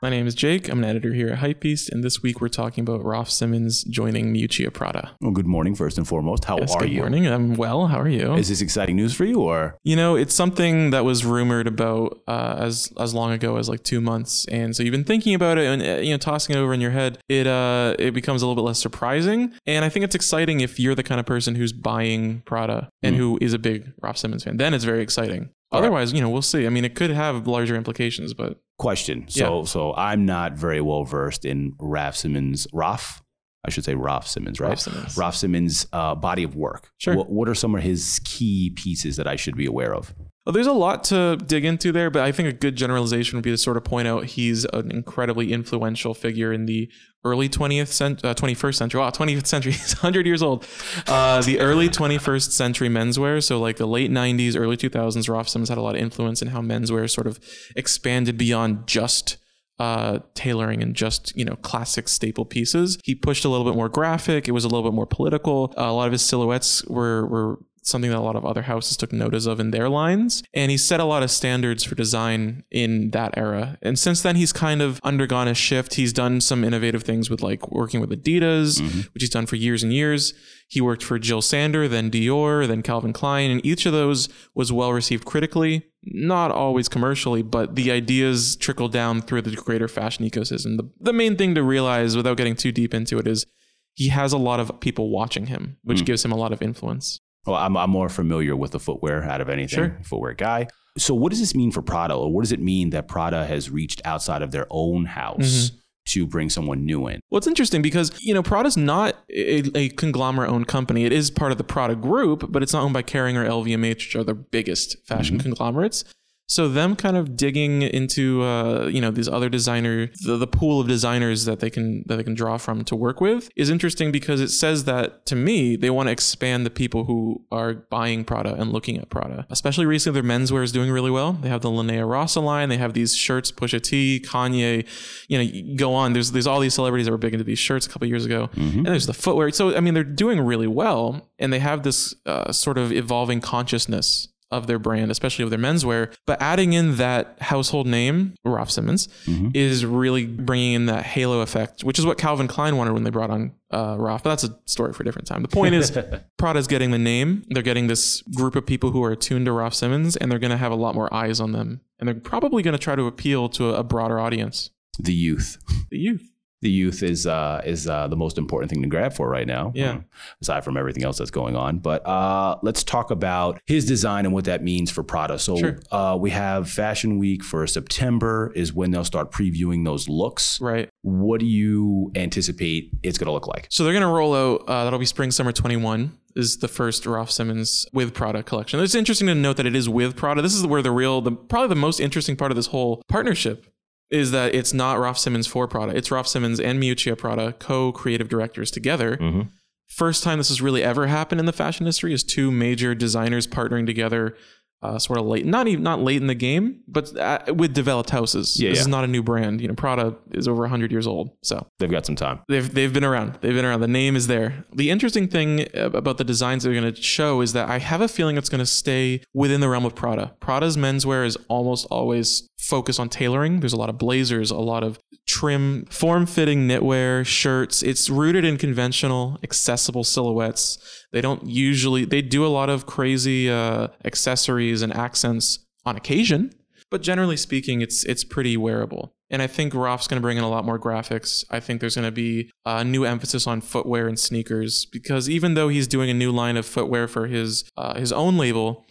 My 0.00 0.10
name 0.10 0.28
is 0.28 0.36
Jake. 0.36 0.68
I'm 0.68 0.78
an 0.78 0.84
editor 0.84 1.12
here 1.12 1.30
at 1.30 1.40
Hypebeast, 1.40 1.90
and 1.90 2.04
this 2.04 2.22
week 2.22 2.40
we're 2.40 2.48
talking 2.48 2.82
about 2.82 3.04
Raf 3.04 3.28
Simons 3.28 3.82
joining 3.82 4.32
Miuccia 4.32 4.72
Prada. 4.72 5.10
Well, 5.20 5.32
good 5.32 5.48
morning, 5.48 5.74
first 5.74 5.98
and 5.98 6.06
foremost. 6.06 6.44
How 6.44 6.56
yes, 6.56 6.72
are 6.72 6.82
good 6.82 6.90
you? 6.90 6.98
Good 6.98 7.10
morning. 7.10 7.26
I'm 7.26 7.54
well. 7.54 7.88
How 7.88 7.98
are 7.98 8.08
you? 8.08 8.34
Is 8.34 8.48
this 8.48 8.60
exciting 8.60 8.94
news 8.94 9.12
for 9.12 9.24
you, 9.24 9.40
or 9.40 9.76
you 9.82 9.96
know, 9.96 10.14
it's 10.14 10.34
something 10.34 10.90
that 10.90 11.04
was 11.04 11.24
rumored 11.24 11.66
about 11.66 12.20
uh, 12.28 12.54
as 12.60 12.92
as 13.00 13.12
long 13.12 13.32
ago 13.32 13.56
as 13.56 13.68
like 13.68 13.82
two 13.82 14.00
months, 14.00 14.44
and 14.44 14.76
so 14.76 14.84
you've 14.84 14.92
been 14.92 15.02
thinking 15.02 15.34
about 15.34 15.58
it 15.58 15.66
and 15.66 15.82
uh, 15.82 16.00
you 16.00 16.12
know 16.12 16.18
tossing 16.18 16.54
it 16.54 16.60
over 16.60 16.72
in 16.72 16.80
your 16.80 16.92
head. 16.92 17.18
It 17.28 17.48
uh 17.48 17.96
it 17.98 18.14
becomes 18.14 18.40
a 18.42 18.46
little 18.46 18.62
bit 18.62 18.68
less 18.68 18.78
surprising, 18.78 19.52
and 19.66 19.84
I 19.84 19.88
think 19.88 20.04
it's 20.04 20.14
exciting 20.14 20.60
if 20.60 20.78
you're 20.78 20.94
the 20.94 21.02
kind 21.02 21.18
of 21.18 21.26
person 21.26 21.56
who's 21.56 21.72
buying 21.72 22.42
Prada 22.46 22.88
and 23.02 23.16
mm. 23.16 23.18
who 23.18 23.38
is 23.40 23.52
a 23.52 23.58
big 23.58 23.92
Raf 24.00 24.16
Simons 24.16 24.44
fan. 24.44 24.58
Then 24.58 24.74
it's 24.74 24.84
very 24.84 25.02
exciting. 25.02 25.50
Otherwise, 25.70 26.12
you 26.12 26.20
know, 26.20 26.30
we'll 26.30 26.42
see. 26.42 26.66
I 26.66 26.70
mean, 26.70 26.84
it 26.84 26.94
could 26.94 27.10
have 27.10 27.46
larger 27.46 27.76
implications, 27.76 28.32
but 28.32 28.60
question. 28.78 29.26
So, 29.28 29.60
yeah. 29.60 29.64
so 29.64 29.94
I'm 29.94 30.24
not 30.24 30.54
very 30.54 30.80
well 30.80 31.04
versed 31.04 31.44
in 31.44 31.74
Raf 31.78 32.16
Simons, 32.16 32.66
Raf. 32.72 33.22
I 33.66 33.70
should 33.70 33.84
say 33.84 33.94
Raf 33.94 34.26
Simons, 34.26 34.60
right? 34.60 34.70
Raf 34.70 34.80
Simons. 34.80 35.16
Raf 35.16 35.34
Simons' 35.34 35.86
uh, 35.92 36.14
body 36.14 36.42
of 36.42 36.56
work. 36.56 36.90
Sure. 36.96 37.16
What, 37.16 37.28
what 37.30 37.48
are 37.48 37.54
some 37.54 37.74
of 37.74 37.82
his 37.82 38.20
key 38.24 38.70
pieces 38.70 39.16
that 39.16 39.26
I 39.26 39.36
should 39.36 39.56
be 39.56 39.66
aware 39.66 39.94
of? 39.94 40.14
Well, 40.48 40.54
there's 40.54 40.66
a 40.66 40.72
lot 40.72 41.04
to 41.04 41.36
dig 41.36 41.66
into 41.66 41.92
there, 41.92 42.08
but 42.08 42.22
I 42.22 42.32
think 42.32 42.48
a 42.48 42.54
good 42.54 42.74
generalization 42.74 43.36
would 43.36 43.42
be 43.42 43.50
to 43.50 43.58
sort 43.58 43.76
of 43.76 43.84
point 43.84 44.08
out 44.08 44.24
he's 44.24 44.64
an 44.72 44.90
incredibly 44.90 45.52
influential 45.52 46.14
figure 46.14 46.54
in 46.54 46.64
the 46.64 46.90
early 47.22 47.50
20th 47.50 47.88
cent- 47.88 48.24
uh, 48.24 48.32
21st 48.32 48.74
century. 48.76 48.98
Wow, 48.98 49.10
20th 49.10 49.46
century. 49.46 49.72
He's 49.78 49.92
100 49.92 50.24
years 50.24 50.42
old. 50.42 50.66
Uh, 51.06 51.42
the 51.42 51.60
early 51.60 51.90
21st 51.90 52.50
century 52.52 52.88
menswear. 52.88 53.42
So 53.42 53.60
like 53.60 53.76
the 53.76 53.84
late 53.84 54.10
90s, 54.10 54.56
early 54.56 54.78
2000s, 54.78 55.28
Raf 55.28 55.48
Simons 55.50 55.68
had 55.68 55.76
a 55.76 55.82
lot 55.82 55.96
of 55.96 56.00
influence 56.00 56.40
in 56.40 56.48
how 56.48 56.62
menswear 56.62 57.10
sort 57.10 57.26
of 57.26 57.38
expanded 57.76 58.38
beyond 58.38 58.86
just 58.86 59.36
uh, 59.78 60.20
tailoring 60.34 60.82
and 60.82 60.96
just 60.96 61.36
you 61.36 61.44
know 61.44 61.56
classic 61.56 62.08
staple 62.08 62.46
pieces. 62.46 62.98
He 63.04 63.14
pushed 63.14 63.44
a 63.44 63.50
little 63.50 63.66
bit 63.66 63.76
more 63.76 63.90
graphic. 63.90 64.48
It 64.48 64.52
was 64.52 64.64
a 64.64 64.68
little 64.68 64.82
bit 64.82 64.94
more 64.94 65.06
political. 65.06 65.74
Uh, 65.76 65.82
a 65.82 65.92
lot 65.92 66.06
of 66.06 66.12
his 66.12 66.22
silhouettes 66.22 66.84
were 66.86 67.26
were 67.26 67.58
something 67.88 68.10
that 68.10 68.18
a 68.18 68.20
lot 68.20 68.36
of 68.36 68.44
other 68.44 68.62
houses 68.62 68.96
took 68.96 69.12
notice 69.12 69.46
of 69.46 69.60
in 69.60 69.70
their 69.70 69.88
lines. 69.88 70.42
And 70.54 70.70
he 70.70 70.76
set 70.76 71.00
a 71.00 71.04
lot 71.04 71.22
of 71.22 71.30
standards 71.30 71.84
for 71.84 71.94
design 71.94 72.64
in 72.70 73.10
that 73.10 73.36
era. 73.36 73.78
And 73.82 73.98
since 73.98 74.22
then, 74.22 74.36
he's 74.36 74.52
kind 74.52 74.82
of 74.82 75.00
undergone 75.02 75.48
a 75.48 75.54
shift. 75.54 75.94
He's 75.94 76.12
done 76.12 76.40
some 76.40 76.64
innovative 76.64 77.02
things 77.02 77.30
with 77.30 77.42
like 77.42 77.70
working 77.70 78.00
with 78.00 78.10
Adidas, 78.10 78.80
mm-hmm. 78.80 79.00
which 79.12 79.22
he's 79.22 79.30
done 79.30 79.46
for 79.46 79.56
years 79.56 79.82
and 79.82 79.92
years. 79.92 80.34
He 80.68 80.82
worked 80.82 81.02
for 81.02 81.18
Jill 81.18 81.40
Sander, 81.40 81.88
then 81.88 82.10
Dior, 82.10 82.66
then 82.66 82.82
Calvin 82.82 83.14
Klein, 83.14 83.50
and 83.50 83.64
each 83.64 83.86
of 83.86 83.92
those 83.92 84.28
was 84.54 84.70
well 84.70 84.92
received 84.92 85.24
critically, 85.24 85.86
not 86.04 86.50
always 86.50 86.90
commercially, 86.90 87.40
but 87.40 87.74
the 87.74 87.90
ideas 87.90 88.54
trickled 88.54 88.92
down 88.92 89.22
through 89.22 89.42
the 89.42 89.56
greater 89.56 89.88
fashion 89.88 90.28
ecosystem. 90.28 90.76
The, 90.76 90.90
the 91.00 91.12
main 91.14 91.36
thing 91.36 91.54
to 91.54 91.62
realize 91.62 92.18
without 92.18 92.36
getting 92.36 92.54
too 92.54 92.70
deep 92.70 92.92
into 92.92 93.18
it 93.18 93.26
is 93.26 93.46
he 93.94 94.08
has 94.08 94.32
a 94.32 94.38
lot 94.38 94.60
of 94.60 94.78
people 94.80 95.10
watching 95.10 95.46
him, 95.46 95.78
which 95.82 96.02
mm. 96.02 96.06
gives 96.06 96.24
him 96.24 96.32
a 96.32 96.36
lot 96.36 96.52
of 96.52 96.60
influence. 96.60 97.20
Well, 97.48 97.56
I'm, 97.56 97.76
I'm 97.78 97.88
more 97.88 98.10
familiar 98.10 98.54
with 98.54 98.72
the 98.72 98.78
footwear 98.78 99.24
out 99.24 99.40
of 99.40 99.48
anything, 99.48 99.76
sure. 99.76 99.98
footwear 100.02 100.34
guy. 100.34 100.68
So, 100.98 101.14
what 101.14 101.30
does 101.30 101.40
this 101.40 101.54
mean 101.54 101.72
for 101.72 101.80
Prada, 101.80 102.14
or 102.14 102.30
what 102.30 102.42
does 102.42 102.52
it 102.52 102.60
mean 102.60 102.90
that 102.90 103.08
Prada 103.08 103.46
has 103.46 103.70
reached 103.70 104.02
outside 104.04 104.42
of 104.42 104.50
their 104.50 104.66
own 104.70 105.06
house? 105.06 105.70
Mm-hmm. 105.70 105.74
To 106.12 106.26
bring 106.26 106.48
someone 106.48 106.86
new 106.86 107.06
in. 107.06 107.20
Well, 107.28 107.36
it's 107.36 107.46
interesting 107.46 107.82
because 107.82 108.18
you 108.24 108.32
know 108.32 108.42
Prada's 108.42 108.78
not 108.78 109.14
a, 109.28 109.76
a 109.76 109.88
conglomerate-owned 109.90 110.66
company. 110.66 111.04
It 111.04 111.12
is 111.12 111.30
part 111.30 111.52
of 111.52 111.58
the 111.58 111.64
Prada 111.64 111.94
Group, 111.94 112.46
but 112.48 112.62
it's 112.62 112.72
not 112.72 112.82
owned 112.82 112.94
by 112.94 113.02
Kering 113.02 113.34
or 113.34 113.46
LVMH, 113.46 113.96
which 113.96 114.16
are 114.16 114.24
the 114.24 114.32
biggest 114.32 114.96
fashion 115.06 115.36
mm-hmm. 115.36 115.50
conglomerates. 115.50 116.04
So 116.48 116.66
them 116.66 116.96
kind 116.96 117.16
of 117.16 117.36
digging 117.36 117.82
into 117.82 118.42
uh, 118.42 118.86
you 118.86 119.00
know 119.02 119.10
these 119.10 119.28
other 119.28 119.50
designer 119.50 120.10
the, 120.24 120.38
the 120.38 120.46
pool 120.46 120.80
of 120.80 120.88
designers 120.88 121.44
that 121.44 121.60
they 121.60 121.68
can 121.68 122.04
that 122.06 122.16
they 122.16 122.24
can 122.24 122.34
draw 122.34 122.56
from 122.56 122.84
to 122.84 122.96
work 122.96 123.20
with 123.20 123.50
is 123.54 123.68
interesting 123.68 124.10
because 124.10 124.40
it 124.40 124.48
says 124.48 124.84
that 124.84 125.26
to 125.26 125.36
me 125.36 125.76
they 125.76 125.90
want 125.90 126.06
to 126.06 126.12
expand 126.12 126.64
the 126.64 126.70
people 126.70 127.04
who 127.04 127.44
are 127.52 127.74
buying 127.74 128.24
Prada 128.24 128.54
and 128.54 128.72
looking 128.72 128.96
at 128.96 129.10
Prada. 129.10 129.46
Especially 129.50 129.84
recently, 129.84 130.20
their 130.20 130.28
menswear 130.28 130.62
is 130.62 130.72
doing 130.72 130.90
really 130.90 131.10
well. 131.10 131.34
They 131.34 131.50
have 131.50 131.60
the 131.60 131.70
Linea 131.70 132.06
Rossa 132.06 132.40
line. 132.40 132.70
They 132.70 132.78
have 132.78 132.94
these 132.94 133.14
shirts, 133.14 133.52
Pusha 133.52 133.82
T, 133.82 134.24
Kanye. 134.26 134.86
You 135.28 135.38
know, 135.38 135.76
go 135.76 135.92
on. 135.92 136.14
There's 136.14 136.32
there's 136.32 136.46
all 136.46 136.60
these 136.60 136.74
celebrities 136.74 137.06
that 137.06 137.12
were 137.12 137.18
big 137.18 137.34
into 137.34 137.44
these 137.44 137.58
shirts 137.58 137.86
a 137.86 137.90
couple 137.90 138.08
years 138.08 138.24
ago, 138.24 138.48
mm-hmm. 138.54 138.78
and 138.78 138.86
there's 138.86 139.06
the 139.06 139.12
footwear. 139.12 139.50
So 139.50 139.76
I 139.76 139.80
mean, 139.80 139.92
they're 139.92 140.02
doing 140.02 140.40
really 140.40 140.66
well, 140.66 141.28
and 141.38 141.52
they 141.52 141.58
have 141.58 141.82
this 141.82 142.14
uh, 142.24 142.52
sort 142.52 142.78
of 142.78 142.90
evolving 142.90 143.42
consciousness 143.42 144.28
of 144.50 144.66
their 144.66 144.78
brand, 144.78 145.10
especially 145.10 145.42
of 145.42 145.50
their 145.50 145.58
menswear. 145.58 146.14
But 146.26 146.40
adding 146.40 146.72
in 146.72 146.96
that 146.96 147.36
household 147.40 147.86
name, 147.86 148.34
Raf 148.44 148.70
Simons, 148.70 149.08
mm-hmm. 149.26 149.50
is 149.54 149.84
really 149.84 150.26
bringing 150.26 150.74
in 150.74 150.86
that 150.86 151.04
halo 151.04 151.40
effect, 151.40 151.84
which 151.84 151.98
is 151.98 152.06
what 152.06 152.18
Calvin 152.18 152.48
Klein 152.48 152.76
wanted 152.76 152.92
when 152.92 153.04
they 153.04 153.10
brought 153.10 153.30
on 153.30 153.52
uh, 153.70 153.96
Raf. 153.98 154.22
But 154.22 154.30
that's 154.30 154.44
a 154.44 154.58
story 154.64 154.92
for 154.92 155.02
a 155.02 155.06
different 155.06 155.28
time. 155.28 155.42
The 155.42 155.48
point 155.48 155.74
is, 155.74 155.96
Prada's 156.38 156.66
getting 156.66 156.90
the 156.90 156.98
name. 156.98 157.44
They're 157.48 157.62
getting 157.62 157.86
this 157.86 158.22
group 158.34 158.56
of 158.56 158.66
people 158.66 158.90
who 158.90 159.02
are 159.04 159.12
attuned 159.12 159.46
to 159.46 159.52
Raf 159.52 159.74
Simons, 159.74 160.16
and 160.16 160.30
they're 160.30 160.38
going 160.38 160.50
to 160.50 160.56
have 160.56 160.72
a 160.72 160.76
lot 160.76 160.94
more 160.94 161.12
eyes 161.12 161.40
on 161.40 161.52
them. 161.52 161.80
And 161.98 162.08
they're 162.08 162.14
probably 162.14 162.62
going 162.62 162.72
to 162.72 162.78
try 162.78 162.94
to 162.94 163.06
appeal 163.06 163.48
to 163.50 163.70
a, 163.70 163.80
a 163.80 163.84
broader 163.84 164.18
audience. 164.18 164.70
The 164.98 165.14
youth. 165.14 165.58
The 165.90 165.98
youth. 165.98 166.32
The 166.60 166.70
youth 166.70 167.02
is 167.02 167.26
uh, 167.26 167.62
is 167.64 167.86
uh, 167.88 168.08
the 168.08 168.16
most 168.16 168.36
important 168.38 168.70
thing 168.70 168.82
to 168.82 168.88
grab 168.88 169.12
for 169.12 169.28
right 169.28 169.46
now. 169.46 169.72
Yeah. 169.74 169.90
uh, 169.92 170.00
aside 170.42 170.64
from 170.64 170.76
everything 170.76 171.04
else 171.04 171.18
that's 171.18 171.30
going 171.30 171.54
on, 171.56 171.78
but 171.78 172.04
uh, 172.06 172.56
let's 172.62 172.82
talk 172.82 173.10
about 173.10 173.60
his 173.66 173.84
design 173.84 174.24
and 174.24 174.34
what 174.34 174.44
that 174.46 174.62
means 174.64 174.90
for 174.90 175.02
Prada. 175.02 175.38
So 175.38 175.56
Sure. 175.56 175.78
uh, 175.92 176.16
we 176.20 176.30
have 176.30 176.68
Fashion 176.68 177.18
Week 177.18 177.44
for 177.44 177.66
September 177.66 178.52
is 178.56 178.72
when 178.72 178.90
they'll 178.90 179.04
start 179.04 179.30
previewing 179.30 179.84
those 179.84 180.08
looks. 180.08 180.60
Right. 180.60 180.88
What 181.02 181.40
do 181.40 181.46
you 181.46 182.10
anticipate 182.16 182.90
it's 183.02 183.18
going 183.18 183.26
to 183.26 183.32
look 183.32 183.46
like? 183.46 183.66
So 183.70 183.84
they're 183.84 183.92
going 183.92 184.02
to 184.02 184.08
roll 184.08 184.34
out, 184.34 184.64
uh, 184.68 184.84
that'll 184.84 184.98
be 184.98 185.06
spring, 185.06 185.30
summer 185.30 185.52
21 185.52 186.12
is 186.36 186.58
the 186.58 186.68
first 186.68 187.04
Raf 187.06 187.30
Simons 187.30 187.86
with 187.92 188.14
Prada 188.14 188.42
collection. 188.42 188.78
It's 188.80 188.94
interesting 188.94 189.26
to 189.28 189.34
note 189.34 189.56
that 189.56 189.66
it 189.66 189.74
is 189.74 189.88
with 189.88 190.14
Prada. 190.16 190.42
This 190.42 190.54
is 190.54 190.64
where 190.66 190.82
the 190.82 190.90
real, 190.90 191.20
the 191.20 191.32
probably 191.32 191.68
the 191.68 191.74
most 191.80 191.98
interesting 192.00 192.36
part 192.36 192.52
of 192.52 192.56
this 192.56 192.66
whole 192.66 193.02
partnership 193.08 193.66
is 194.10 194.30
that 194.30 194.54
it's 194.54 194.72
not 194.72 194.98
Raf 194.98 195.18
Simons 195.18 195.46
for 195.46 195.68
Prada. 195.68 195.96
It's 195.96 196.10
Raf 196.10 196.26
Simons 196.26 196.60
and 196.60 196.82
Miuccia 196.82 197.16
Prada, 197.16 197.52
co-creative 197.58 198.28
directors 198.28 198.70
together. 198.70 199.16
Mhm. 199.18 199.50
First 199.86 200.22
time 200.22 200.38
this 200.38 200.48
has 200.48 200.60
really 200.60 200.82
ever 200.82 201.06
happened 201.06 201.40
in 201.40 201.46
the 201.46 201.52
fashion 201.52 201.84
industry 201.84 202.12
is 202.12 202.22
two 202.22 202.50
major 202.50 202.94
designers 202.94 203.46
partnering 203.46 203.86
together. 203.86 204.36
Uh, 204.80 204.96
sort 204.96 205.18
of 205.18 205.26
late, 205.26 205.44
not 205.44 205.66
even 205.66 205.82
not 205.82 206.00
late 206.00 206.20
in 206.20 206.28
the 206.28 206.36
game, 206.36 206.80
but 206.86 207.16
uh, 207.16 207.40
with 207.52 207.74
developed 207.74 208.10
houses. 208.10 208.60
Yeah, 208.60 208.70
this 208.70 208.78
yeah. 208.78 208.82
is 208.82 208.86
not 208.86 209.02
a 209.02 209.08
new 209.08 209.24
brand. 209.24 209.60
You 209.60 209.66
know, 209.66 209.74
Prada 209.74 210.14
is 210.30 210.46
over 210.46 210.68
hundred 210.68 210.92
years 210.92 211.04
old, 211.04 211.30
so 211.42 211.66
They've 211.80 211.90
got 211.90 212.06
some 212.06 212.14
time. 212.14 212.40
They've 212.48 212.72
they've 212.72 212.92
been 212.92 213.04
around. 213.04 213.38
They've 213.40 213.54
been 213.54 213.64
around. 213.64 213.80
The 213.80 213.88
name 213.88 214.14
is 214.14 214.28
there. 214.28 214.64
The 214.72 214.90
interesting 214.90 215.26
thing 215.26 215.66
about 215.74 216.18
the 216.18 216.24
designs 216.24 216.62
they're 216.62 216.72
going 216.72 216.94
to 216.94 217.02
show 217.02 217.40
is 217.40 217.54
that 217.54 217.68
I 217.68 217.78
have 217.78 218.00
a 218.00 218.08
feeling 218.08 218.36
it's 218.36 218.48
going 218.48 218.60
to 218.60 218.66
stay 218.66 219.22
within 219.34 219.60
the 219.60 219.68
realm 219.68 219.84
of 219.84 219.96
Prada. 219.96 220.34
Prada's 220.38 220.76
menswear 220.76 221.26
is 221.26 221.36
almost 221.48 221.86
always 221.90 222.48
focused 222.58 223.00
on 223.00 223.08
tailoring. 223.08 223.60
There's 223.60 223.72
a 223.72 223.76
lot 223.76 223.88
of 223.88 223.98
blazers, 223.98 224.50
a 224.50 224.58
lot 224.58 224.84
of 224.84 224.98
trim, 225.26 225.86
form-fitting 225.90 226.66
knitwear, 226.66 227.24
shirts. 227.24 227.82
It's 227.82 228.10
rooted 228.10 228.44
in 228.44 228.56
conventional, 228.58 229.38
accessible 229.42 230.04
silhouettes. 230.04 230.97
They 231.12 231.20
don't 231.20 231.46
usually 231.46 232.04
they 232.04 232.22
do 232.22 232.44
a 232.44 232.48
lot 232.48 232.68
of 232.68 232.86
crazy 232.86 233.50
uh, 233.50 233.88
accessories 234.04 234.82
and 234.82 234.92
accents 234.92 235.60
on 235.86 235.96
occasion, 235.96 236.52
but 236.90 237.02
generally 237.02 237.36
speaking, 237.36 237.80
it's 237.80 238.04
it's 238.04 238.24
pretty 238.24 238.56
wearable. 238.56 239.14
And 239.30 239.42
I 239.42 239.46
think 239.46 239.74
Raf's 239.74 240.06
going 240.08 240.16
to 240.16 240.22
bring 240.22 240.38
in 240.38 240.44
a 240.44 240.48
lot 240.48 240.64
more 240.64 240.78
graphics. 240.78 241.44
I 241.50 241.60
think 241.60 241.80
there's 241.80 241.96
going 241.96 242.06
to 242.06 242.12
be 242.12 242.50
a 242.64 242.82
new 242.82 243.04
emphasis 243.04 243.46
on 243.46 243.60
footwear 243.60 244.08
and 244.08 244.18
sneakers 244.18 244.86
because 244.86 245.28
even 245.28 245.52
though 245.54 245.68
he's 245.68 245.86
doing 245.86 246.08
a 246.08 246.14
new 246.14 246.32
line 246.32 246.56
of 246.56 246.64
footwear 246.64 247.06
for 247.08 247.26
his 247.26 247.64
uh, 247.76 247.98
his 247.98 248.12
own 248.12 248.38
label, 248.38 248.86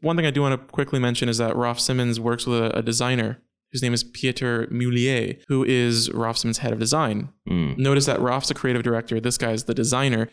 one 0.00 0.16
thing 0.16 0.26
I 0.26 0.30
do 0.30 0.42
want 0.42 0.60
to 0.60 0.72
quickly 0.72 1.00
mention 1.00 1.28
is 1.28 1.38
that 1.38 1.56
Raf 1.56 1.80
Simons 1.80 2.20
works 2.20 2.46
with 2.46 2.60
a, 2.60 2.78
a 2.78 2.82
designer. 2.82 3.42
whose 3.72 3.82
name 3.82 3.92
is 3.94 4.04
Pieter 4.04 4.66
Mulier, 4.70 5.40
who 5.48 5.64
is 5.64 6.10
Raf 6.12 6.36
Simons' 6.36 6.58
head 6.58 6.72
of 6.72 6.78
design. 6.78 7.28
Mm. 7.48 7.78
Notice 7.78 8.06
that 8.06 8.20
Raf's 8.20 8.50
a 8.50 8.54
creative 8.54 8.82
director. 8.82 9.20
This 9.20 9.38
guy's 9.38 9.64
the 9.64 9.74
designer. 9.74 10.28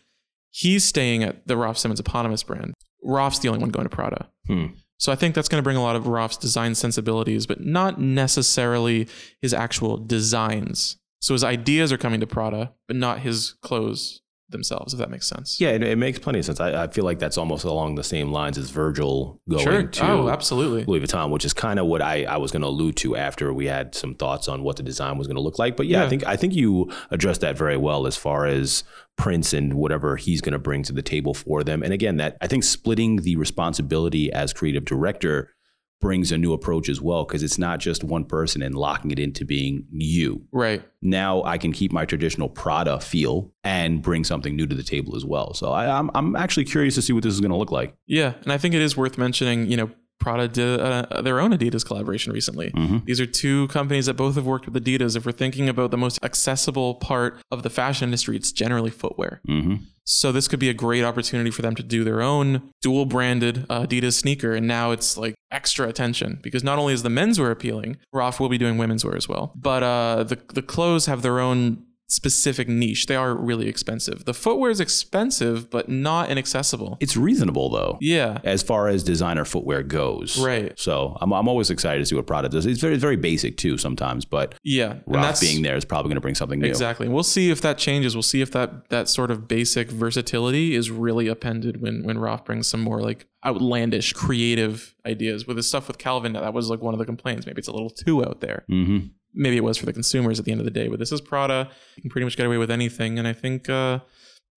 He's 0.52 0.84
staying 0.86 1.24
at 1.24 1.48
the 1.48 1.58
Raf 1.58 1.78
Simons 1.78 2.00
eponymous 2.00 2.44
brand. 2.44 2.74
Raf's 3.04 3.40
the 3.40 3.50
only 3.50 3.60
one 3.60 3.70
going 3.70 3.88
to 3.88 3.96
Prada. 3.96 4.30
Hmm. 4.48 4.68
So 4.98 5.12
I 5.12 5.16
think 5.16 5.36
that's 5.36 5.48
going 5.48 5.60
to 5.60 5.64
bring 5.64 5.78
a 5.78 5.84
lot 5.84 5.96
of 5.96 6.08
Raf's 6.08 6.38
design 6.38 6.74
sensibilities, 6.74 7.46
but 7.46 7.62
not 7.62 8.00
necessarily 8.00 9.08
his 9.42 9.54
actual 9.54 9.98
designs. 9.98 10.98
So 11.20 11.34
his 11.34 11.44
ideas 11.44 11.92
are 11.92 11.98
coming 11.98 12.20
to 12.20 12.28
Prada, 12.28 12.74
but 12.88 12.96
not 12.96 13.20
his 13.20 13.54
clothes 13.62 14.22
themselves, 14.50 14.94
if 14.94 15.00
that 15.00 15.10
makes 15.10 15.28
sense. 15.28 15.60
Yeah, 15.60 15.70
it, 15.70 15.84
it 15.84 15.98
makes 15.98 16.20
plenty 16.20 16.40
of 16.40 16.46
sense. 16.46 16.60
I, 16.60 16.84
I 16.84 16.88
feel 16.88 17.04
like 17.04 17.20
that's 17.20 17.38
almost 17.38 17.66
along 17.66 17.96
the 17.96 18.04
same 18.04 18.32
lines 18.32 18.58
as 18.58 18.70
Virgil 18.70 19.42
going 19.50 19.64
Sure. 19.64 19.84
to 19.84 20.06
Oh, 20.10 20.30
absolutely. 20.30 20.86
Louis 20.86 21.06
Vuitton, 21.06 21.30
which 21.32 21.44
is 21.46 21.54
kind 21.54 21.80
of 21.80 21.88
what 21.88 22.02
I, 22.02 22.24
I 22.24 22.38
was 22.38 22.52
going 22.52 22.62
to 22.62 22.68
allude 22.68 22.96
to 22.98 23.16
after 23.18 23.54
we 23.54 23.66
had 23.66 23.94
some 23.94 24.16
thoughts 24.16 24.48
on 24.48 24.64
what 24.64 24.78
the 24.78 24.84
design 24.84 25.18
was 25.18 25.28
going 25.28 25.36
to 25.36 25.42
look 25.42 25.60
like. 25.60 25.76
But 25.76 25.88
yeah, 25.88 26.06
I 26.06 26.10
think 26.10 26.26
I 26.26 26.36
think 26.38 26.54
you 26.54 26.90
addressed 27.12 27.42
that 27.42 27.58
very 27.58 27.78
well 27.78 28.08
as 28.08 28.16
far 28.16 28.46
as 28.46 28.84
Prince 29.18 29.52
and 29.52 29.74
whatever 29.74 30.16
he's 30.16 30.42
going 30.42 30.54
to 30.54 30.60
bring 30.60 30.84
to 30.84 30.94
the 30.94 31.02
table 31.02 31.34
for 31.34 31.64
them. 31.64 31.84
And 31.84 31.92
again, 31.92 32.18
that 32.18 32.38
I 32.40 32.48
think 32.48 32.64
splitting 32.64 33.18
the 33.18 33.36
responsibility 33.36 34.32
as 34.32 34.54
creative 34.54 34.86
director 34.86 35.54
brings 36.00 36.32
a 36.32 36.38
new 36.38 36.54
approach 36.54 36.90
as 36.90 37.02
well 37.02 37.26
because 37.26 37.42
it's 37.44 37.58
not 37.58 37.80
just 37.80 38.04
one 38.04 38.24
person 38.24 38.62
and 38.62 38.76
locking 38.76 39.12
it 39.12 39.20
into 39.20 39.46
being 39.46 39.86
you. 39.92 40.46
Right. 40.52 40.84
Now 41.02 41.44
I 41.44 41.58
can 41.58 41.72
keep 41.72 41.92
my 41.92 42.06
traditional 42.06 42.50
Prada 42.50 43.00
feel 43.00 43.52
and 43.64 44.02
bring 44.02 44.24
something 44.24 44.56
new 44.56 44.68
to 44.68 44.76
the 44.76 44.84
table 44.84 45.16
as 45.16 45.26
well. 45.26 45.54
So 45.54 45.72
I, 45.72 45.98
I'm 45.98 46.12
I'm 46.14 46.36
actually 46.36 46.66
curious 46.66 46.96
to 46.96 47.02
see 47.02 47.14
what 47.14 47.24
this 47.24 47.34
is 47.34 47.42
going 47.42 47.52
to 47.52 47.58
look 47.58 47.72
like. 47.72 47.96
Yeah. 48.06 48.34
And 48.44 48.52
I 48.52 48.58
think 48.58 48.76
it 48.76 48.82
is 48.82 48.96
worth 48.96 49.18
mentioning, 49.18 49.70
you 49.70 49.78
know, 49.78 49.90
Prada 50.20 50.48
did 50.48 50.80
uh, 50.80 51.22
their 51.22 51.40
own 51.40 51.52
Adidas 51.52 51.86
collaboration 51.86 52.34
recently. 52.34 52.72
Mhm. 52.72 53.06
These 53.06 53.20
are 53.20 53.26
two 53.26 53.68
companies 53.70 54.08
that 54.08 54.16
both 54.16 54.36
have 54.36 54.46
worked 54.46 54.66
with 54.68 54.84
Adidas. 54.84 55.16
If 55.16 55.26
we're 55.26 55.32
thinking 55.32 55.70
about 55.70 55.92
the 55.92 55.98
most 55.98 56.20
accessible 56.24 56.96
part 56.96 57.40
of 57.52 57.64
the 57.64 57.70
fashion 57.70 58.06
industry, 58.08 58.36
it's 58.36 58.52
generally 58.52 58.90
footwear. 58.92 59.42
Mm-hmm. 59.48 59.76
So 60.10 60.32
this 60.32 60.48
could 60.48 60.60
be 60.60 60.70
a 60.70 60.74
great 60.74 61.04
opportunity 61.04 61.52
for 61.52 61.62
them 61.62 61.76
to 61.76 61.84
do 61.84 62.06
their 62.06 62.22
own 62.22 62.72
dual 62.82 63.06
branded 63.06 63.66
uh, 63.70 63.82
Adidas 63.86 64.14
sneaker. 64.14 64.56
And 64.56 64.66
now 64.66 64.92
it's 64.92 65.18
like 65.18 65.36
extra 65.52 65.88
attention 65.90 66.40
because 66.42 66.64
not 66.64 66.80
only 66.80 66.94
is 66.94 67.04
the 67.04 67.10
menswear 67.10 67.52
appealing, 67.52 67.98
Raf 68.14 68.40
will 68.40 68.48
be 68.48 68.58
doing 68.58 68.78
women's 68.78 69.04
wear 69.04 69.18
as 69.18 69.28
well. 69.28 69.52
But 69.56 69.84
uh, 69.84 70.24
the, 70.24 70.40
the 70.54 70.62
clothes 70.62 71.08
have 71.08 71.24
their 71.24 71.40
own 71.42 71.84
specific 72.10 72.68
niche. 72.70 73.06
They 73.08 73.16
are 73.16 73.36
really 73.36 73.68
expensive. 73.68 74.26
The 74.26 74.34
footwear 74.34 74.72
is 74.72 74.80
expensive, 74.80 75.70
but 75.70 75.90
not 75.90 76.30
inaccessible. 76.30 76.98
It's 77.00 77.18
reasonable 77.18 77.70
though. 77.70 77.98
Yeah. 78.02 78.40
as 78.44 78.64
far 78.64 78.88
as 78.88 79.04
designer 79.04 79.44
footwear 79.46 79.84
goes. 79.84 80.40
Right. 80.40 80.78
So 80.80 81.18
I'm, 81.22 81.34
I'm 81.34 81.48
always 81.48 81.70
excited 81.70 82.00
to 82.00 82.06
see 82.06 82.16
what 82.16 82.26
Prada 82.28 82.50
does. 82.50 82.66
It's 82.66 82.80
very 82.80 82.98
very 82.98 83.18
basic 83.18 83.58
too 83.58 83.78
sometimes, 83.78 84.26
but 84.26 84.56
Yeah. 84.64 85.00
Raf 85.06 85.40
being 85.42 85.62
there 85.64 85.76
is 85.76 85.86
probably 85.86 86.10
going 86.10 86.16
to 86.16 86.22
bring 86.22 86.36
something 86.36 86.60
new. 86.60 86.68
Exactly. 86.68 87.08
We'll 87.10 87.24
see 87.24 87.50
if 87.52 87.62
that 87.62 87.78
changes. 87.78 88.16
We'll 88.16 88.24
see 88.24 88.42
if 88.42 88.52
that 88.52 88.90
that 88.90 89.10
sort 89.10 89.32
of 89.32 89.48
basic 89.48 89.90
versatility 89.92 90.76
is 90.76 90.90
really 90.90 91.28
appended 91.28 91.82
when 91.82 92.04
when 92.04 92.18
Raf 92.20 92.46
brings 92.46 92.68
some 92.68 92.82
more 92.82 93.02
like 93.02 93.28
outlandish 93.46 94.14
creative 94.14 94.96
ideas. 95.06 95.46
With 95.48 95.58
his 95.58 95.68
stuff 95.68 95.88
with 95.88 95.98
Calvin, 95.98 96.34
that 96.34 96.54
was 96.54 96.70
like 96.70 96.82
one 96.82 96.94
of 96.94 96.98
the 97.00 97.06
complaints. 97.06 97.46
Maybe 97.46 97.60
it's 97.60 97.68
a 97.68 97.72
little 97.72 97.90
too 97.90 98.26
out 98.26 98.42
there. 98.42 98.66
Mm-hmm. 98.70 99.08
Maybe 99.38 99.56
it 99.58 99.64
was 99.64 99.78
for 99.78 99.86
the 99.86 99.94
consumers 99.94 100.40
at 100.40 100.46
the 100.46 100.52
end 100.52 100.60
of 100.62 100.66
the 100.66 100.72
day. 100.72 100.88
But 100.88 101.00
this 101.00 101.12
is 101.12 101.22
Prada. 101.22 101.70
You 101.96 102.02
can 102.02 102.10
pretty 102.10 102.26
much 102.26 102.36
get 102.36 102.46
away 102.46 102.58
with 102.58 102.72
anything, 102.72 103.20
and 103.20 103.28
I 103.28 103.34
think 103.34 103.70
uh, 103.70 104.00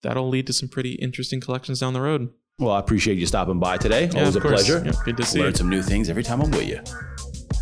that'll 0.01 0.27
lead 0.27 0.47
to 0.47 0.53
some 0.53 0.67
pretty 0.69 0.93
interesting 0.93 1.39
collections 1.39 1.79
down 1.79 1.93
the 1.93 2.01
road. 2.01 2.29
Well, 2.59 2.71
I 2.73 2.79
appreciate 2.79 3.17
you 3.17 3.25
stopping 3.25 3.59
by 3.59 3.77
today. 3.77 4.09
Yeah, 4.11 4.19
Always 4.19 4.35
of 4.35 4.43
a 4.43 4.47
course. 4.47 4.65
pleasure. 4.67 4.83
Yeah, 4.85 4.91
good 5.05 5.17
to 5.17 5.23
see 5.23 5.39
Learn 5.39 5.51
you. 5.51 5.55
some 5.57 5.69
new 5.69 5.81
things 5.81 6.09
every 6.09 6.23
time 6.23 6.41
I'm 6.41 6.51
with 6.51 6.67
you. 6.67 6.81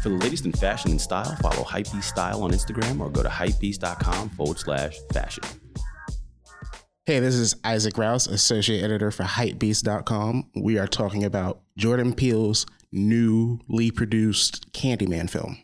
For 0.02 0.10
the 0.10 0.16
latest 0.16 0.46
in 0.46 0.54
fashion 0.54 0.92
and 0.92 1.00
style, 1.02 1.36
follow 1.42 1.64
Hypebeast 1.64 2.04
Style 2.06 2.42
on 2.44 2.52
Instagram 2.52 3.00
or 3.02 3.10
go 3.10 3.22
to 3.22 3.30
hypebeast.com 3.30 4.30
forward 4.30 4.58
slash 4.60 4.98
fashion. 5.14 5.44
Hey, 7.06 7.20
this 7.20 7.36
is 7.36 7.56
Isaac 7.64 7.98
Rouse, 7.98 8.28
associate 8.28 8.84
editor 8.84 9.12
for 9.12 9.24
Hypebeast.com. 9.24 10.52
We 10.56 10.78
are 10.78 10.88
talking 10.88 11.24
about 11.24 11.62
Jordan 11.78 12.14
Peele's 12.14 12.66
newly 12.92 13.92
produced 13.92 14.72
Candyman 14.74 15.30
film. 15.30 15.58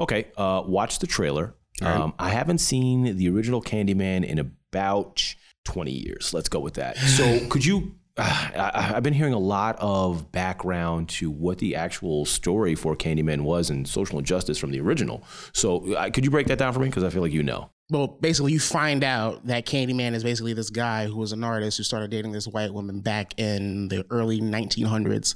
Okay, 0.00 0.28
uh, 0.36 0.62
watch 0.66 0.98
the 0.98 1.06
trailer. 1.06 1.54
Right. 1.80 1.96
Um, 1.96 2.14
I 2.18 2.30
haven't 2.30 2.58
seen 2.58 3.16
the 3.16 3.28
original 3.28 3.60
Candyman 3.62 4.24
in 4.24 4.38
about 4.38 5.34
20 5.64 5.90
years. 5.90 6.32
Let's 6.32 6.48
go 6.48 6.60
with 6.60 6.74
that. 6.74 6.96
So, 6.96 7.46
could 7.48 7.64
you? 7.64 7.94
Uh, 8.16 8.70
I, 8.72 8.94
I've 8.94 9.02
been 9.02 9.12
hearing 9.12 9.32
a 9.32 9.40
lot 9.40 9.74
of 9.80 10.30
background 10.30 11.08
to 11.08 11.32
what 11.32 11.58
the 11.58 11.74
actual 11.74 12.24
story 12.24 12.76
for 12.76 12.94
Candyman 12.94 13.40
was 13.40 13.70
and 13.70 13.88
social 13.88 14.20
injustice 14.20 14.56
from 14.56 14.70
the 14.70 14.78
original. 14.78 15.24
So, 15.52 15.92
uh, 15.94 16.10
could 16.10 16.24
you 16.24 16.30
break 16.30 16.46
that 16.46 16.56
down 16.56 16.72
for 16.72 16.78
me? 16.78 16.86
Because 16.86 17.02
I 17.02 17.10
feel 17.10 17.22
like 17.22 17.32
you 17.32 17.42
know. 17.42 17.70
Well, 17.90 18.06
basically, 18.06 18.52
you 18.52 18.60
find 18.60 19.02
out 19.02 19.44
that 19.48 19.66
Candyman 19.66 20.14
is 20.14 20.22
basically 20.22 20.52
this 20.52 20.70
guy 20.70 21.06
who 21.06 21.16
was 21.16 21.32
an 21.32 21.42
artist 21.42 21.76
who 21.76 21.82
started 21.82 22.12
dating 22.12 22.30
this 22.30 22.46
white 22.46 22.72
woman 22.72 23.00
back 23.00 23.36
in 23.36 23.88
the 23.88 24.06
early 24.10 24.40
1900s 24.40 25.34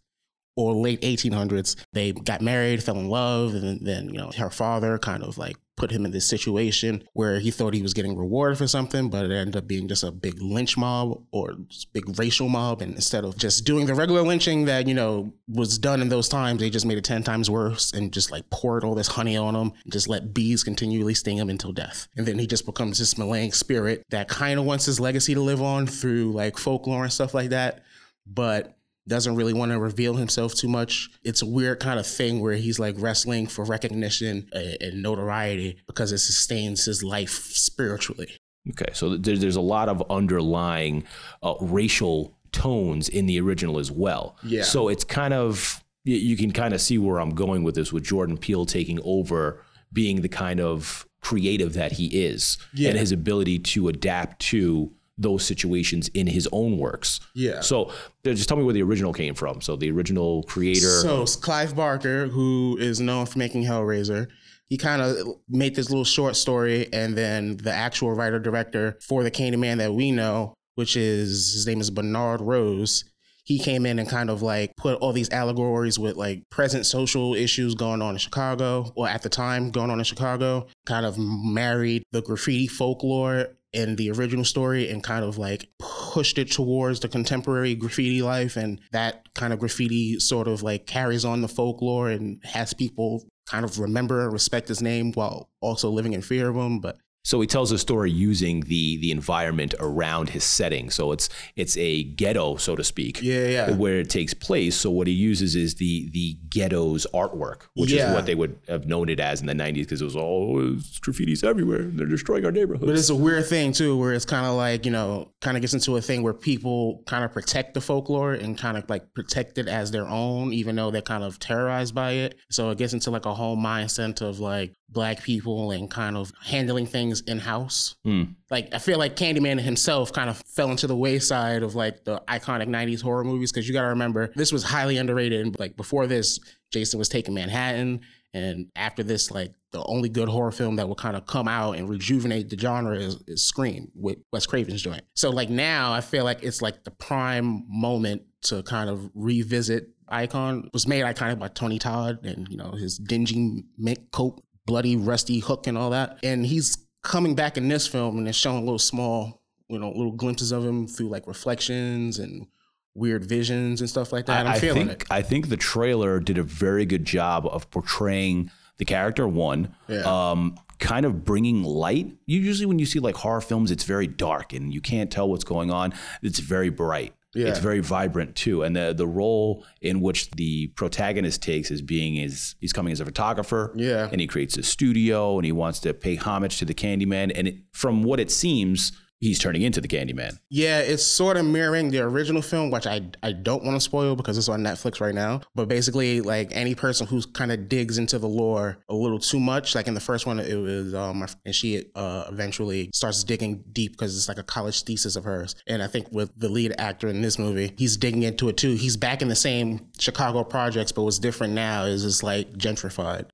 or 0.58 0.74
late 0.74 1.00
1800s. 1.02 1.76
They 1.92 2.10
got 2.10 2.42
married, 2.42 2.82
fell 2.82 2.98
in 2.98 3.08
love, 3.08 3.54
and 3.54 3.86
then, 3.86 4.08
you 4.08 4.18
know, 4.18 4.32
her 4.36 4.50
father 4.50 4.98
kind 4.98 5.22
of 5.22 5.38
like 5.38 5.56
put 5.76 5.92
him 5.92 6.04
in 6.04 6.10
this 6.10 6.26
situation 6.26 7.04
where 7.12 7.38
he 7.38 7.52
thought 7.52 7.74
he 7.74 7.82
was 7.82 7.94
getting 7.94 8.16
rewarded 8.16 8.58
for 8.58 8.66
something, 8.66 9.08
but 9.08 9.24
it 9.24 9.30
ended 9.30 9.54
up 9.54 9.68
being 9.68 9.86
just 9.86 10.02
a 10.02 10.10
big 10.10 10.42
lynch 10.42 10.76
mob 10.76 11.22
or 11.30 11.54
big 11.92 12.18
racial 12.18 12.48
mob. 12.48 12.82
And 12.82 12.96
instead 12.96 13.24
of 13.24 13.36
just 13.36 13.64
doing 13.64 13.86
the 13.86 13.94
regular 13.94 14.22
lynching 14.22 14.64
that, 14.64 14.88
you 14.88 14.94
know, 14.94 15.32
was 15.46 15.78
done 15.78 16.02
in 16.02 16.08
those 16.08 16.28
times, 16.28 16.58
they 16.58 16.70
just 16.70 16.84
made 16.84 16.98
it 16.98 17.04
10 17.04 17.22
times 17.22 17.48
worse 17.48 17.92
and 17.92 18.12
just 18.12 18.32
like 18.32 18.50
poured 18.50 18.82
all 18.82 18.96
this 18.96 19.06
honey 19.06 19.36
on 19.36 19.54
him 19.54 19.72
and 19.84 19.92
just 19.92 20.08
let 20.08 20.34
bees 20.34 20.64
continually 20.64 21.14
sting 21.14 21.38
him 21.38 21.50
until 21.50 21.70
death. 21.70 22.08
And 22.16 22.26
then 22.26 22.40
he 22.40 22.48
just 22.48 22.66
becomes 22.66 22.98
this 22.98 23.16
malign 23.16 23.52
spirit 23.52 24.02
that 24.10 24.26
kind 24.26 24.58
of 24.58 24.66
wants 24.66 24.86
his 24.86 24.98
legacy 24.98 25.34
to 25.34 25.40
live 25.40 25.62
on 25.62 25.86
through 25.86 26.32
like 26.32 26.58
folklore 26.58 27.04
and 27.04 27.12
stuff 27.12 27.32
like 27.32 27.50
that. 27.50 27.84
But 28.26 28.77
doesn't 29.08 29.34
really 29.34 29.52
want 29.54 29.72
to 29.72 29.78
reveal 29.80 30.14
himself 30.14 30.54
too 30.54 30.68
much. 30.68 31.08
It's 31.24 31.42
a 31.42 31.46
weird 31.46 31.80
kind 31.80 31.98
of 31.98 32.06
thing 32.06 32.40
where 32.40 32.54
he's 32.54 32.78
like 32.78 32.94
wrestling 32.98 33.46
for 33.46 33.64
recognition 33.64 34.48
and 34.52 35.02
notoriety 35.02 35.78
because 35.86 36.12
it 36.12 36.18
sustains 36.18 36.84
his 36.84 37.02
life 37.02 37.30
spiritually. 37.52 38.30
Okay, 38.70 38.92
so 38.92 39.16
there's 39.16 39.56
a 39.56 39.60
lot 39.62 39.88
of 39.88 40.02
underlying 40.10 41.04
uh, 41.42 41.54
racial 41.60 42.36
tones 42.52 43.08
in 43.08 43.26
the 43.26 43.40
original 43.40 43.78
as 43.78 43.90
well. 43.90 44.36
Yeah. 44.44 44.62
So 44.62 44.88
it's 44.88 45.04
kind 45.04 45.32
of 45.34 45.82
you, 46.04 46.16
you 46.16 46.36
can 46.36 46.52
kind 46.52 46.74
of 46.74 46.80
see 46.80 46.98
where 46.98 47.18
I'm 47.20 47.30
going 47.34 47.62
with 47.64 47.74
this 47.74 47.92
with 47.92 48.04
Jordan 48.04 48.36
Peele 48.36 48.66
taking 48.66 49.00
over 49.04 49.64
being 49.92 50.20
the 50.20 50.28
kind 50.28 50.60
of 50.60 51.06
creative 51.20 51.72
that 51.74 51.92
he 51.92 52.06
is 52.26 52.58
Yeah. 52.74 52.90
and 52.90 52.98
his 52.98 53.10
ability 53.10 53.58
to 53.60 53.88
adapt 53.88 54.40
to 54.50 54.92
those 55.18 55.44
situations 55.44 56.08
in 56.14 56.26
his 56.26 56.48
own 56.52 56.78
works. 56.78 57.20
Yeah. 57.34 57.60
So 57.60 57.92
just 58.24 58.48
tell 58.48 58.56
me 58.56 58.64
where 58.64 58.74
the 58.74 58.82
original 58.82 59.12
came 59.12 59.34
from. 59.34 59.60
So 59.60 59.76
the 59.76 59.90
original 59.90 60.44
creator. 60.44 61.00
So 61.00 61.26
Clive 61.26 61.74
Barker, 61.74 62.28
who 62.28 62.76
is 62.80 63.00
known 63.00 63.26
for 63.26 63.38
making 63.38 63.64
Hellraiser, 63.64 64.28
he 64.68 64.76
kind 64.76 65.02
of 65.02 65.16
made 65.48 65.74
this 65.74 65.88
little 65.88 66.04
short 66.04 66.36
story, 66.36 66.92
and 66.92 67.16
then 67.16 67.56
the 67.56 67.72
actual 67.72 68.12
writer 68.12 68.38
director 68.38 68.98
for 69.06 69.22
the 69.22 69.30
Candyman 69.30 69.78
that 69.78 69.94
we 69.94 70.12
know, 70.12 70.54
which 70.74 70.96
is 70.96 71.54
his 71.54 71.66
name 71.66 71.80
is 71.80 71.90
Bernard 71.90 72.40
Rose. 72.40 73.04
He 73.44 73.58
came 73.58 73.86
in 73.86 73.98
and 73.98 74.06
kind 74.06 74.28
of 74.28 74.42
like 74.42 74.76
put 74.76 74.98
all 74.98 75.14
these 75.14 75.30
allegories 75.30 75.98
with 75.98 76.16
like 76.16 76.42
present 76.50 76.84
social 76.84 77.34
issues 77.34 77.74
going 77.74 78.02
on 78.02 78.14
in 78.14 78.18
Chicago, 78.18 78.92
or 78.94 79.08
at 79.08 79.22
the 79.22 79.30
time 79.30 79.70
going 79.70 79.90
on 79.90 79.98
in 79.98 80.04
Chicago, 80.04 80.66
kind 80.84 81.06
of 81.06 81.16
married 81.18 82.02
the 82.12 82.20
graffiti 82.20 82.66
folklore 82.66 83.56
in 83.72 83.96
the 83.96 84.10
original 84.10 84.44
story 84.44 84.90
and 84.90 85.02
kind 85.02 85.24
of 85.24 85.38
like 85.38 85.68
pushed 85.78 86.38
it 86.38 86.50
towards 86.50 87.00
the 87.00 87.08
contemporary 87.08 87.74
graffiti 87.74 88.22
life. 88.22 88.56
And 88.56 88.80
that 88.92 89.32
kind 89.34 89.52
of 89.52 89.58
graffiti 89.58 90.18
sort 90.18 90.48
of 90.48 90.62
like 90.62 90.86
carries 90.86 91.24
on 91.24 91.42
the 91.42 91.48
folklore 91.48 92.08
and 92.08 92.40
has 92.44 92.72
people 92.72 93.24
kind 93.46 93.64
of 93.64 93.78
remember 93.78 94.24
and 94.24 94.32
respect 94.32 94.68
his 94.68 94.82
name 94.82 95.12
while 95.12 95.50
also 95.60 95.90
living 95.90 96.12
in 96.12 96.22
fear 96.22 96.48
of 96.48 96.56
him. 96.56 96.80
But 96.80 96.96
So 97.24 97.40
he 97.40 97.46
tells 97.46 97.72
a 97.72 97.78
story 97.78 98.10
using 98.10 98.60
the 98.62 98.96
the 98.98 99.10
environment 99.10 99.74
around 99.80 100.30
his 100.30 100.44
setting. 100.44 100.88
So 100.90 101.12
it's 101.12 101.28
it's 101.56 101.76
a 101.76 102.04
ghetto, 102.04 102.56
so 102.56 102.74
to 102.76 102.82
speak. 102.84 103.20
Yeah, 103.20 103.46
yeah. 103.48 103.70
Where 103.72 103.98
it 103.98 104.08
takes 104.08 104.32
place. 104.32 104.76
So 104.76 104.90
what 104.90 105.06
he 105.06 105.12
uses 105.12 105.54
is 105.54 105.74
the 105.74 106.08
the 106.12 106.38
ghetto's 106.48 107.06
artwork, 107.12 107.62
which 107.74 107.90
Yeah. 107.92 108.08
is 108.10 108.14
what 108.14 108.24
they 108.26 108.34
would 108.34 108.58
have 108.68 108.86
known 108.86 109.08
it 109.08 109.20
as 109.20 109.40
in 109.40 109.46
the 109.46 109.52
'90s, 109.54 109.80
because 109.82 110.00
it 110.00 110.04
was 110.04 110.16
all 110.16 110.56
oh, 110.58 110.74
it's 110.76 110.98
graffiti's 111.00 111.44
everywhere. 111.44 111.82
They're 111.82 112.06
destroying 112.06 112.44
our 112.46 112.52
neighborhoods. 112.52 112.86
But 112.86 112.96
it's 112.96 113.10
a 113.10 113.14
weird 113.16 113.46
thing 113.46 113.72
too, 113.72 113.96
where 113.98 114.12
it's 114.14 114.24
kind 114.24 114.46
of 114.46 114.54
like 114.54 114.84
you 114.86 114.90
know, 114.92 115.32
kind 115.40 115.56
of 115.56 115.60
gets 115.60 115.74
into 115.74 115.96
a 115.96 116.00
thing 116.00 116.22
where 116.22 116.34
people 116.34 117.02
kind 117.06 117.24
of 117.24 117.32
protect 117.32 117.74
the 117.74 117.80
folklore 117.80 118.32
and 118.32 118.56
kind 118.56 118.78
of 118.78 118.88
like 118.88 119.12
protect 119.14 119.58
it 119.58 119.68
as 119.68 119.90
their 119.90 120.06
own, 120.08 120.52
even 120.52 120.76
though 120.76 120.90
they're 120.90 121.02
kind 121.02 121.24
of 121.24 121.38
terrorized 121.38 121.94
by 121.94 122.12
it. 122.12 122.36
So 122.50 122.70
it 122.70 122.78
gets 122.78 122.92
into 122.94 123.10
like 123.10 123.26
a 123.26 123.34
whole 123.34 123.56
mindset 123.56 124.22
of 124.22 124.38
like 124.40 124.72
black 124.90 125.22
people 125.22 125.70
and 125.72 125.90
kind 125.90 126.16
of 126.16 126.32
handling 126.42 126.86
things 126.86 127.07
in 127.26 127.38
house. 127.38 127.96
Hmm. 128.04 128.24
Like 128.50 128.72
I 128.72 128.78
feel 128.78 128.98
like 128.98 129.16
Candyman 129.16 129.60
himself 129.60 130.12
kind 130.12 130.30
of 130.30 130.38
fell 130.46 130.70
into 130.70 130.86
the 130.86 130.96
wayside 130.96 131.62
of 131.62 131.74
like 131.74 132.04
the 132.04 132.22
iconic 132.28 132.68
'90s 132.68 133.02
horror 133.02 133.24
movies 133.24 133.52
because 133.52 133.66
you 133.66 133.74
got 133.74 133.82
to 133.82 133.88
remember 133.88 134.32
this 134.34 134.52
was 134.52 134.62
highly 134.62 134.96
underrated. 134.96 135.44
And 135.44 135.58
like 135.58 135.76
before 135.76 136.06
this, 136.06 136.38
Jason 136.70 136.98
was 136.98 137.08
taking 137.08 137.34
Manhattan. 137.34 138.00
And 138.34 138.66
after 138.76 139.02
this, 139.02 139.30
like 139.30 139.54
the 139.72 139.82
only 139.84 140.08
good 140.08 140.28
horror 140.28 140.52
film 140.52 140.76
that 140.76 140.86
will 140.86 140.94
kind 140.94 141.16
of 141.16 141.26
come 141.26 141.48
out 141.48 141.72
and 141.72 141.88
rejuvenate 141.88 142.50
the 142.50 142.58
genre 142.58 142.96
is, 142.96 143.22
is 143.26 143.42
Scream 143.42 143.90
with 143.94 144.18
Wes 144.32 144.46
Craven's 144.46 144.82
joint. 144.82 145.02
So 145.14 145.30
like 145.30 145.48
now, 145.50 145.92
I 145.92 146.00
feel 146.00 146.24
like 146.24 146.42
it's 146.42 146.60
like 146.60 146.84
the 146.84 146.90
prime 146.90 147.64
moment 147.68 148.22
to 148.42 148.62
kind 148.62 148.90
of 148.90 149.10
revisit 149.14 149.88
Icon. 150.08 150.64
It 150.66 150.72
was 150.72 150.86
made 150.86 151.04
iconic 151.04 151.38
by 151.38 151.48
Tony 151.48 151.78
Todd 151.78 152.24
and 152.24 152.48
you 152.48 152.56
know 152.56 152.72
his 152.72 152.98
dingy 152.98 153.64
mink 153.76 154.10
coat, 154.10 154.42
bloody 154.66 154.96
rusty 154.96 155.40
hook, 155.40 155.66
and 155.66 155.76
all 155.76 155.90
that. 155.90 156.18
And 156.22 156.46
he's 156.46 156.76
coming 157.08 157.34
back 157.34 157.56
in 157.56 157.68
this 157.68 157.86
film 157.86 158.18
and 158.18 158.28
it's 158.28 158.38
showing 158.38 158.60
little 158.64 158.78
small, 158.78 159.42
you 159.68 159.78
know, 159.78 159.88
little 159.88 160.12
glimpses 160.12 160.52
of 160.52 160.64
him 160.64 160.86
through 160.86 161.08
like 161.08 161.26
reflections 161.26 162.18
and 162.18 162.46
weird 162.94 163.24
visions 163.24 163.80
and 163.80 163.88
stuff 163.88 164.12
like 164.12 164.26
that. 164.26 164.46
I'm 164.46 164.52
I 164.52 164.58
feeling 164.58 164.88
think 164.88 165.02
it. 165.02 165.08
I 165.10 165.22
think 165.22 165.48
the 165.48 165.56
trailer 165.56 166.20
did 166.20 166.38
a 166.38 166.42
very 166.42 166.84
good 166.84 167.04
job 167.04 167.46
of 167.46 167.70
portraying 167.70 168.50
the 168.78 168.84
character. 168.84 169.26
One, 169.26 169.74
Yeah. 169.88 170.02
um, 170.02 170.58
kind 170.78 171.04
of 171.06 171.24
bringing 171.24 171.62
light. 171.64 172.12
Usually 172.26 172.66
when 172.66 172.78
you 172.78 172.86
see 172.86 172.98
like 173.00 173.16
horror 173.16 173.40
films, 173.40 173.70
it's 173.70 173.84
very 173.84 174.06
dark 174.06 174.52
and 174.52 174.72
you 174.72 174.80
can't 174.80 175.10
tell 175.10 175.28
what's 175.28 175.44
going 175.44 175.70
on. 175.72 175.92
It's 176.22 176.38
very 176.38 176.70
bright. 176.70 177.14
Yeah. 177.34 177.48
It's 177.48 177.58
very 177.58 177.80
vibrant 177.80 178.36
too, 178.36 178.62
and 178.62 178.74
the 178.74 178.94
the 178.96 179.06
role 179.06 179.64
in 179.82 180.00
which 180.00 180.30
the 180.32 180.68
protagonist 180.68 181.42
takes 181.42 181.70
is 181.70 181.82
being 181.82 182.16
is 182.16 182.54
he's 182.60 182.72
coming 182.72 182.92
as 182.92 183.00
a 183.00 183.04
photographer, 183.04 183.72
Yeah. 183.76 184.08
and 184.10 184.20
he 184.20 184.26
creates 184.26 184.56
a 184.56 184.62
studio 184.62 185.36
and 185.36 185.44
he 185.44 185.52
wants 185.52 185.78
to 185.80 185.92
pay 185.92 186.16
homage 186.16 186.58
to 186.58 186.64
the 186.64 186.74
Candyman, 186.74 187.30
and 187.34 187.48
it, 187.48 187.56
from 187.72 188.02
what 188.02 188.18
it 188.18 188.30
seems, 188.30 188.92
he's 189.20 189.38
turning 189.38 189.62
into 189.62 189.80
the 189.80 189.88
Candyman. 189.88 190.38
Yeah, 190.50 190.80
it's 190.80 191.04
sort 191.04 191.36
of 191.36 191.46
mirroring 191.46 191.90
the 191.90 192.00
original 192.00 192.42
film, 192.42 192.70
which 192.70 192.86
I 192.86 193.02
I 193.22 193.32
don't 193.32 193.64
want 193.64 193.76
to 193.76 193.80
spoil 193.80 194.16
because 194.16 194.38
it's 194.38 194.48
on 194.48 194.62
Netflix 194.62 195.00
right 195.00 195.14
now. 195.14 195.40
But 195.54 195.68
basically, 195.68 196.20
like 196.20 196.50
any 196.52 196.74
person 196.74 197.06
who's 197.06 197.26
kind 197.26 197.52
of 197.52 197.68
digs 197.68 197.98
into 197.98 198.18
the 198.18 198.28
lore 198.28 198.78
a 198.88 198.94
little 198.94 199.18
too 199.18 199.40
much, 199.40 199.74
like 199.74 199.88
in 199.88 199.94
the 199.94 200.00
first 200.00 200.26
one, 200.26 200.38
it 200.38 200.54
was 200.54 200.94
um, 200.94 201.26
and 201.44 201.54
she 201.54 201.84
uh, 201.94 202.24
eventually 202.30 202.90
starts 202.94 203.24
digging 203.24 203.64
deep 203.72 203.92
because 203.92 204.16
it's 204.16 204.28
like 204.28 204.38
a 204.38 204.42
college 204.42 204.82
thesis 204.82 205.16
of 205.16 205.24
hers. 205.24 205.54
And 205.66 205.82
I 205.82 205.86
think 205.86 206.08
with 206.12 206.30
the 206.38 206.48
lead 206.48 206.74
actor 206.78 207.08
in 207.08 207.22
this 207.22 207.38
movie, 207.38 207.72
he's 207.76 207.96
digging 207.96 208.22
into 208.22 208.48
it 208.48 208.56
too. 208.56 208.74
He's 208.74 208.96
back 208.96 209.22
in 209.22 209.28
the 209.28 209.36
same 209.36 209.88
Chicago 209.98 210.44
projects, 210.44 210.92
but 210.92 211.02
what's 211.02 211.18
different 211.18 211.54
now 211.54 211.84
is 211.84 212.04
it's 212.04 212.22
like 212.22 212.52
gentrified. 212.52 213.26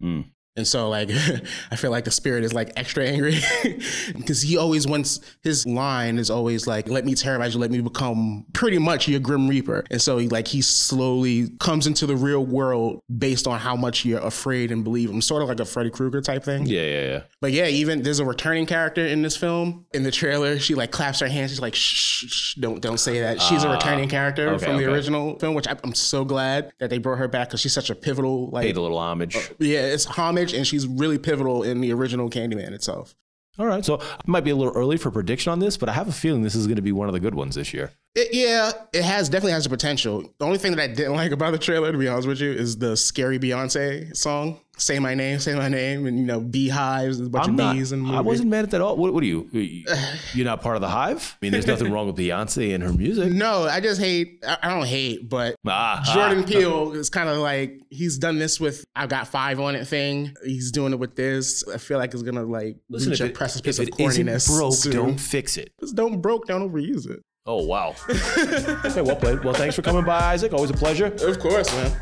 And 0.57 0.67
so, 0.67 0.88
like, 0.88 1.11
I 1.71 1.77
feel 1.77 1.90
like 1.90 2.05
the 2.05 2.11
spirit 2.11 2.45
is 2.45 2.53
like 2.53 2.73
extra 2.77 3.05
angry 3.05 3.38
because 4.17 4.43
he 4.43 4.57
always 4.57 4.87
wants 4.87 5.21
his 5.43 5.67
line 5.67 6.19
is 6.19 6.31
always 6.31 6.67
like, 6.67 6.88
"Let 6.88 7.05
me 7.05 7.14
terrorize 7.14 7.55
you, 7.55 7.61
let 7.61 7.71
me 7.71 7.81
become 7.81 8.47
pretty 8.53 8.79
much 8.79 9.09
your 9.09 9.21
Grim 9.21 9.49
Reaper." 9.49 9.85
And 9.90 10.01
so, 10.01 10.19
he, 10.19 10.29
like, 10.29 10.47
he 10.47 10.61
slowly 10.61 11.49
comes 11.61 11.87
into 11.87 12.07
the 12.07 12.17
real 12.17 12.45
world 12.45 13.01
based 13.19 13.47
on 13.47 13.59
how 13.59 13.77
much 13.77 14.05
you're 14.05 14.21
afraid 14.21 14.71
and 14.71 14.85
believe 14.85 15.11
him, 15.11 15.21
sort 15.21 15.43
of 15.43 15.49
like 15.49 15.61
a 15.61 15.64
Freddy 15.64 15.90
Krueger 15.90 16.21
type 16.21 16.45
thing. 16.45 16.67
Yeah, 16.67 16.83
yeah, 16.83 17.05
yeah. 17.05 17.23
But 17.40 17.53
yeah, 17.53 17.67
even 17.67 18.03
there's 18.03 18.21
a 18.21 18.25
returning 18.25 18.67
character 18.67 19.05
in 19.05 19.23
this 19.23 19.37
film. 19.37 19.87
In 19.93 20.03
the 20.03 20.11
trailer, 20.11 20.59
she 20.59 20.75
like 20.75 20.90
claps 20.90 21.21
her 21.21 21.29
hands. 21.29 21.51
She's 21.51 21.61
like, 21.61 21.75
"Shh, 21.75 21.95
shh, 21.95 22.27
shh 22.29 22.55
don't 22.55 22.81
don't 22.81 22.99
say 22.99 23.21
that." 23.21 23.40
She's 23.40 23.64
a 23.64 23.69
ah, 23.69 23.73
returning 23.73 24.09
character 24.09 24.51
okay, 24.51 24.64
from 24.64 24.77
the 24.77 24.85
okay. 24.85 24.93
original 24.93 25.38
film, 25.38 25.55
which 25.55 25.67
I- 25.67 25.77
I'm 25.83 25.95
so 25.95 26.25
glad 26.25 26.73
that 26.79 26.90
they 26.90 26.99
brought 26.99 27.19
her 27.19 27.29
back 27.29 27.49
because 27.49 27.61
she's 27.61 27.73
such 27.73 27.90
a 27.90 27.95
pivotal 27.95 28.51
like 28.51 28.62
Paid 28.62 28.77
a 28.77 28.81
little 28.81 28.99
homage. 28.99 29.37
Uh, 29.37 29.40
yeah, 29.59 29.81
it's 29.81 30.05
homage, 30.05 30.43
and 30.52 30.66
she's 30.66 30.87
really 30.87 31.18
pivotal 31.18 31.62
in 31.62 31.80
the 31.80 31.92
original 31.92 32.28
Candyman 32.28 32.72
itself. 32.72 33.14
All 33.57 33.66
right, 33.66 33.85
so 33.85 33.94
it 33.94 34.26
might 34.26 34.42
be 34.42 34.50
a 34.50 34.57
little 34.57 34.72
early 34.74 34.96
for 34.96 35.12
prediction 35.12 35.52
on 35.52 35.61
this, 35.61 35.76
but 35.76 35.88
I 35.88 35.92
have 35.92 36.09
a 36.09 36.12
feeling 36.12 36.42
this 36.42 36.57
is 36.57 36.66
going 36.66 36.76
to 36.76 36.83
be 36.83 36.90
one 36.90 37.09
of 37.09 37.14
the 37.14 37.20
good 37.20 37.37
ones 37.37 37.54
this 37.54 37.72
year. 37.72 37.92
It, 38.16 38.35
yeah, 38.35 38.72
it 38.92 39.04
has 39.04 39.28
definitely 39.28 39.52
has 39.52 39.62
the 39.62 39.70
potential. 39.70 40.28
The 40.38 40.44
only 40.44 40.59
thing 40.59 40.74
that 40.74 40.83
I 40.83 40.88
didn't 40.88 41.12
like 41.16 41.30
about 41.30 41.52
the 41.52 41.59
trailer, 41.59 41.92
to 41.92 41.98
be 41.98 42.09
honest 42.09 42.26
with 42.26 42.40
you, 42.40 42.50
is 42.50 42.78
the 42.78 42.96
scary 42.96 43.38
Beyonce 43.38 44.16
song 44.16 44.59
"Say 44.77 44.99
My 44.99 45.15
Name, 45.15 45.39
Say 45.39 45.55
My 45.55 45.69
Name," 45.69 46.07
and 46.07 46.19
you 46.19 46.25
know 46.25 46.41
beehives, 46.41 47.21
a 47.21 47.29
bunch 47.29 47.45
I'm 47.45 47.51
of 47.51 47.57
not. 47.57 47.73
bees. 47.75 47.93
And 47.93 48.07
I 48.09 48.21
wasn't 48.21 48.51
mad 48.51 48.65
at 48.65 48.71
that 48.71 48.77
at 48.77 48.81
all. 48.83 48.97
What, 48.97 49.15
what 49.15 49.23
are 49.23 49.27
you? 49.27 49.49
You're 50.33 50.45
not 50.45 50.61
part 50.63 50.77
of 50.77 50.83
the 50.83 50.89
hive? 50.89 51.37
I 51.41 51.45
mean, 51.45 51.53
there's 51.53 51.67
nothing 51.67 51.93
wrong 51.93 52.07
with 52.07 52.17
Beyonce 52.17 52.75
and 52.75 52.83
her 52.83 52.93
music. 52.93 53.33
No, 53.33 53.65
I 53.65 53.81
just 53.81 54.01
hate. 54.01 54.45
I 54.47 54.69
don't 54.69 54.87
hate, 54.87 55.29
but 55.29 55.57
Ah, 55.67 56.03
Jordan 56.15 56.45
ah. 56.45 56.47
Peele 56.49 56.93
is 56.93 57.09
kind 57.11 57.29
of 57.29 57.39
like 57.39 57.81
he's 57.91 58.19
done 58.19 58.39
this 58.39 58.59
with 58.61 58.85
I've 58.97 59.09
Got 59.09 59.29
Five 59.29 59.61
on 59.61 59.75
It" 59.77 59.87
thing. 59.87 60.35
He's 60.45 60.71
doing 60.73 60.93
it 60.93 60.99
with 60.99 61.15
this. 61.17 61.67
I 61.69 61.79
feel 61.79 61.99
like 61.99 62.13
it's 62.15 62.23
gonna 62.23 62.43
like 62.45 62.77
Listen, 62.89 63.11
reach 63.11 63.21
a 63.21 63.27
it, 63.27 63.35
precipice 63.35 63.79
of 63.79 63.89
corniness. 63.89 64.47
broke, 64.49 64.75
soon. 64.75 64.93
don't 64.93 65.19
fix 65.21 65.57
it. 65.57 65.73
Just 65.81 65.95
don't 65.95 66.21
broke, 66.21 66.47
don't 66.47 66.71
overuse 66.71 67.09
it. 67.09 67.21
Oh 67.47 67.65
wow. 67.67 67.95
okay, 68.09 69.03
well 69.03 69.17
played. 69.17 69.45
Well, 69.45 69.53
thanks 69.55 69.77
for 69.77 69.83
coming 69.83 70.05
by, 70.05 70.19
Isaac. 70.33 70.53
Always 70.55 70.71
a 70.71 70.75
pleasure. 70.75 71.07
Of 71.07 71.39
course, 71.39 71.71
man. 71.75 71.93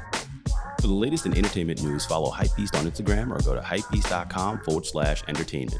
For 0.83 0.89
the 0.89 0.95
latest 0.95 1.27
in 1.27 1.39
entertainment 1.39 1.81
news, 1.81 2.05
follow 2.05 2.29
Hypebeast 2.33 2.77
on 2.77 2.91
Instagram 2.91 3.31
or 3.31 3.41
go 3.45 3.55
to 3.55 3.61
hypebeast.com 3.61 4.63
forward 4.63 4.85
slash 4.85 5.23
entertainment. 5.29 5.79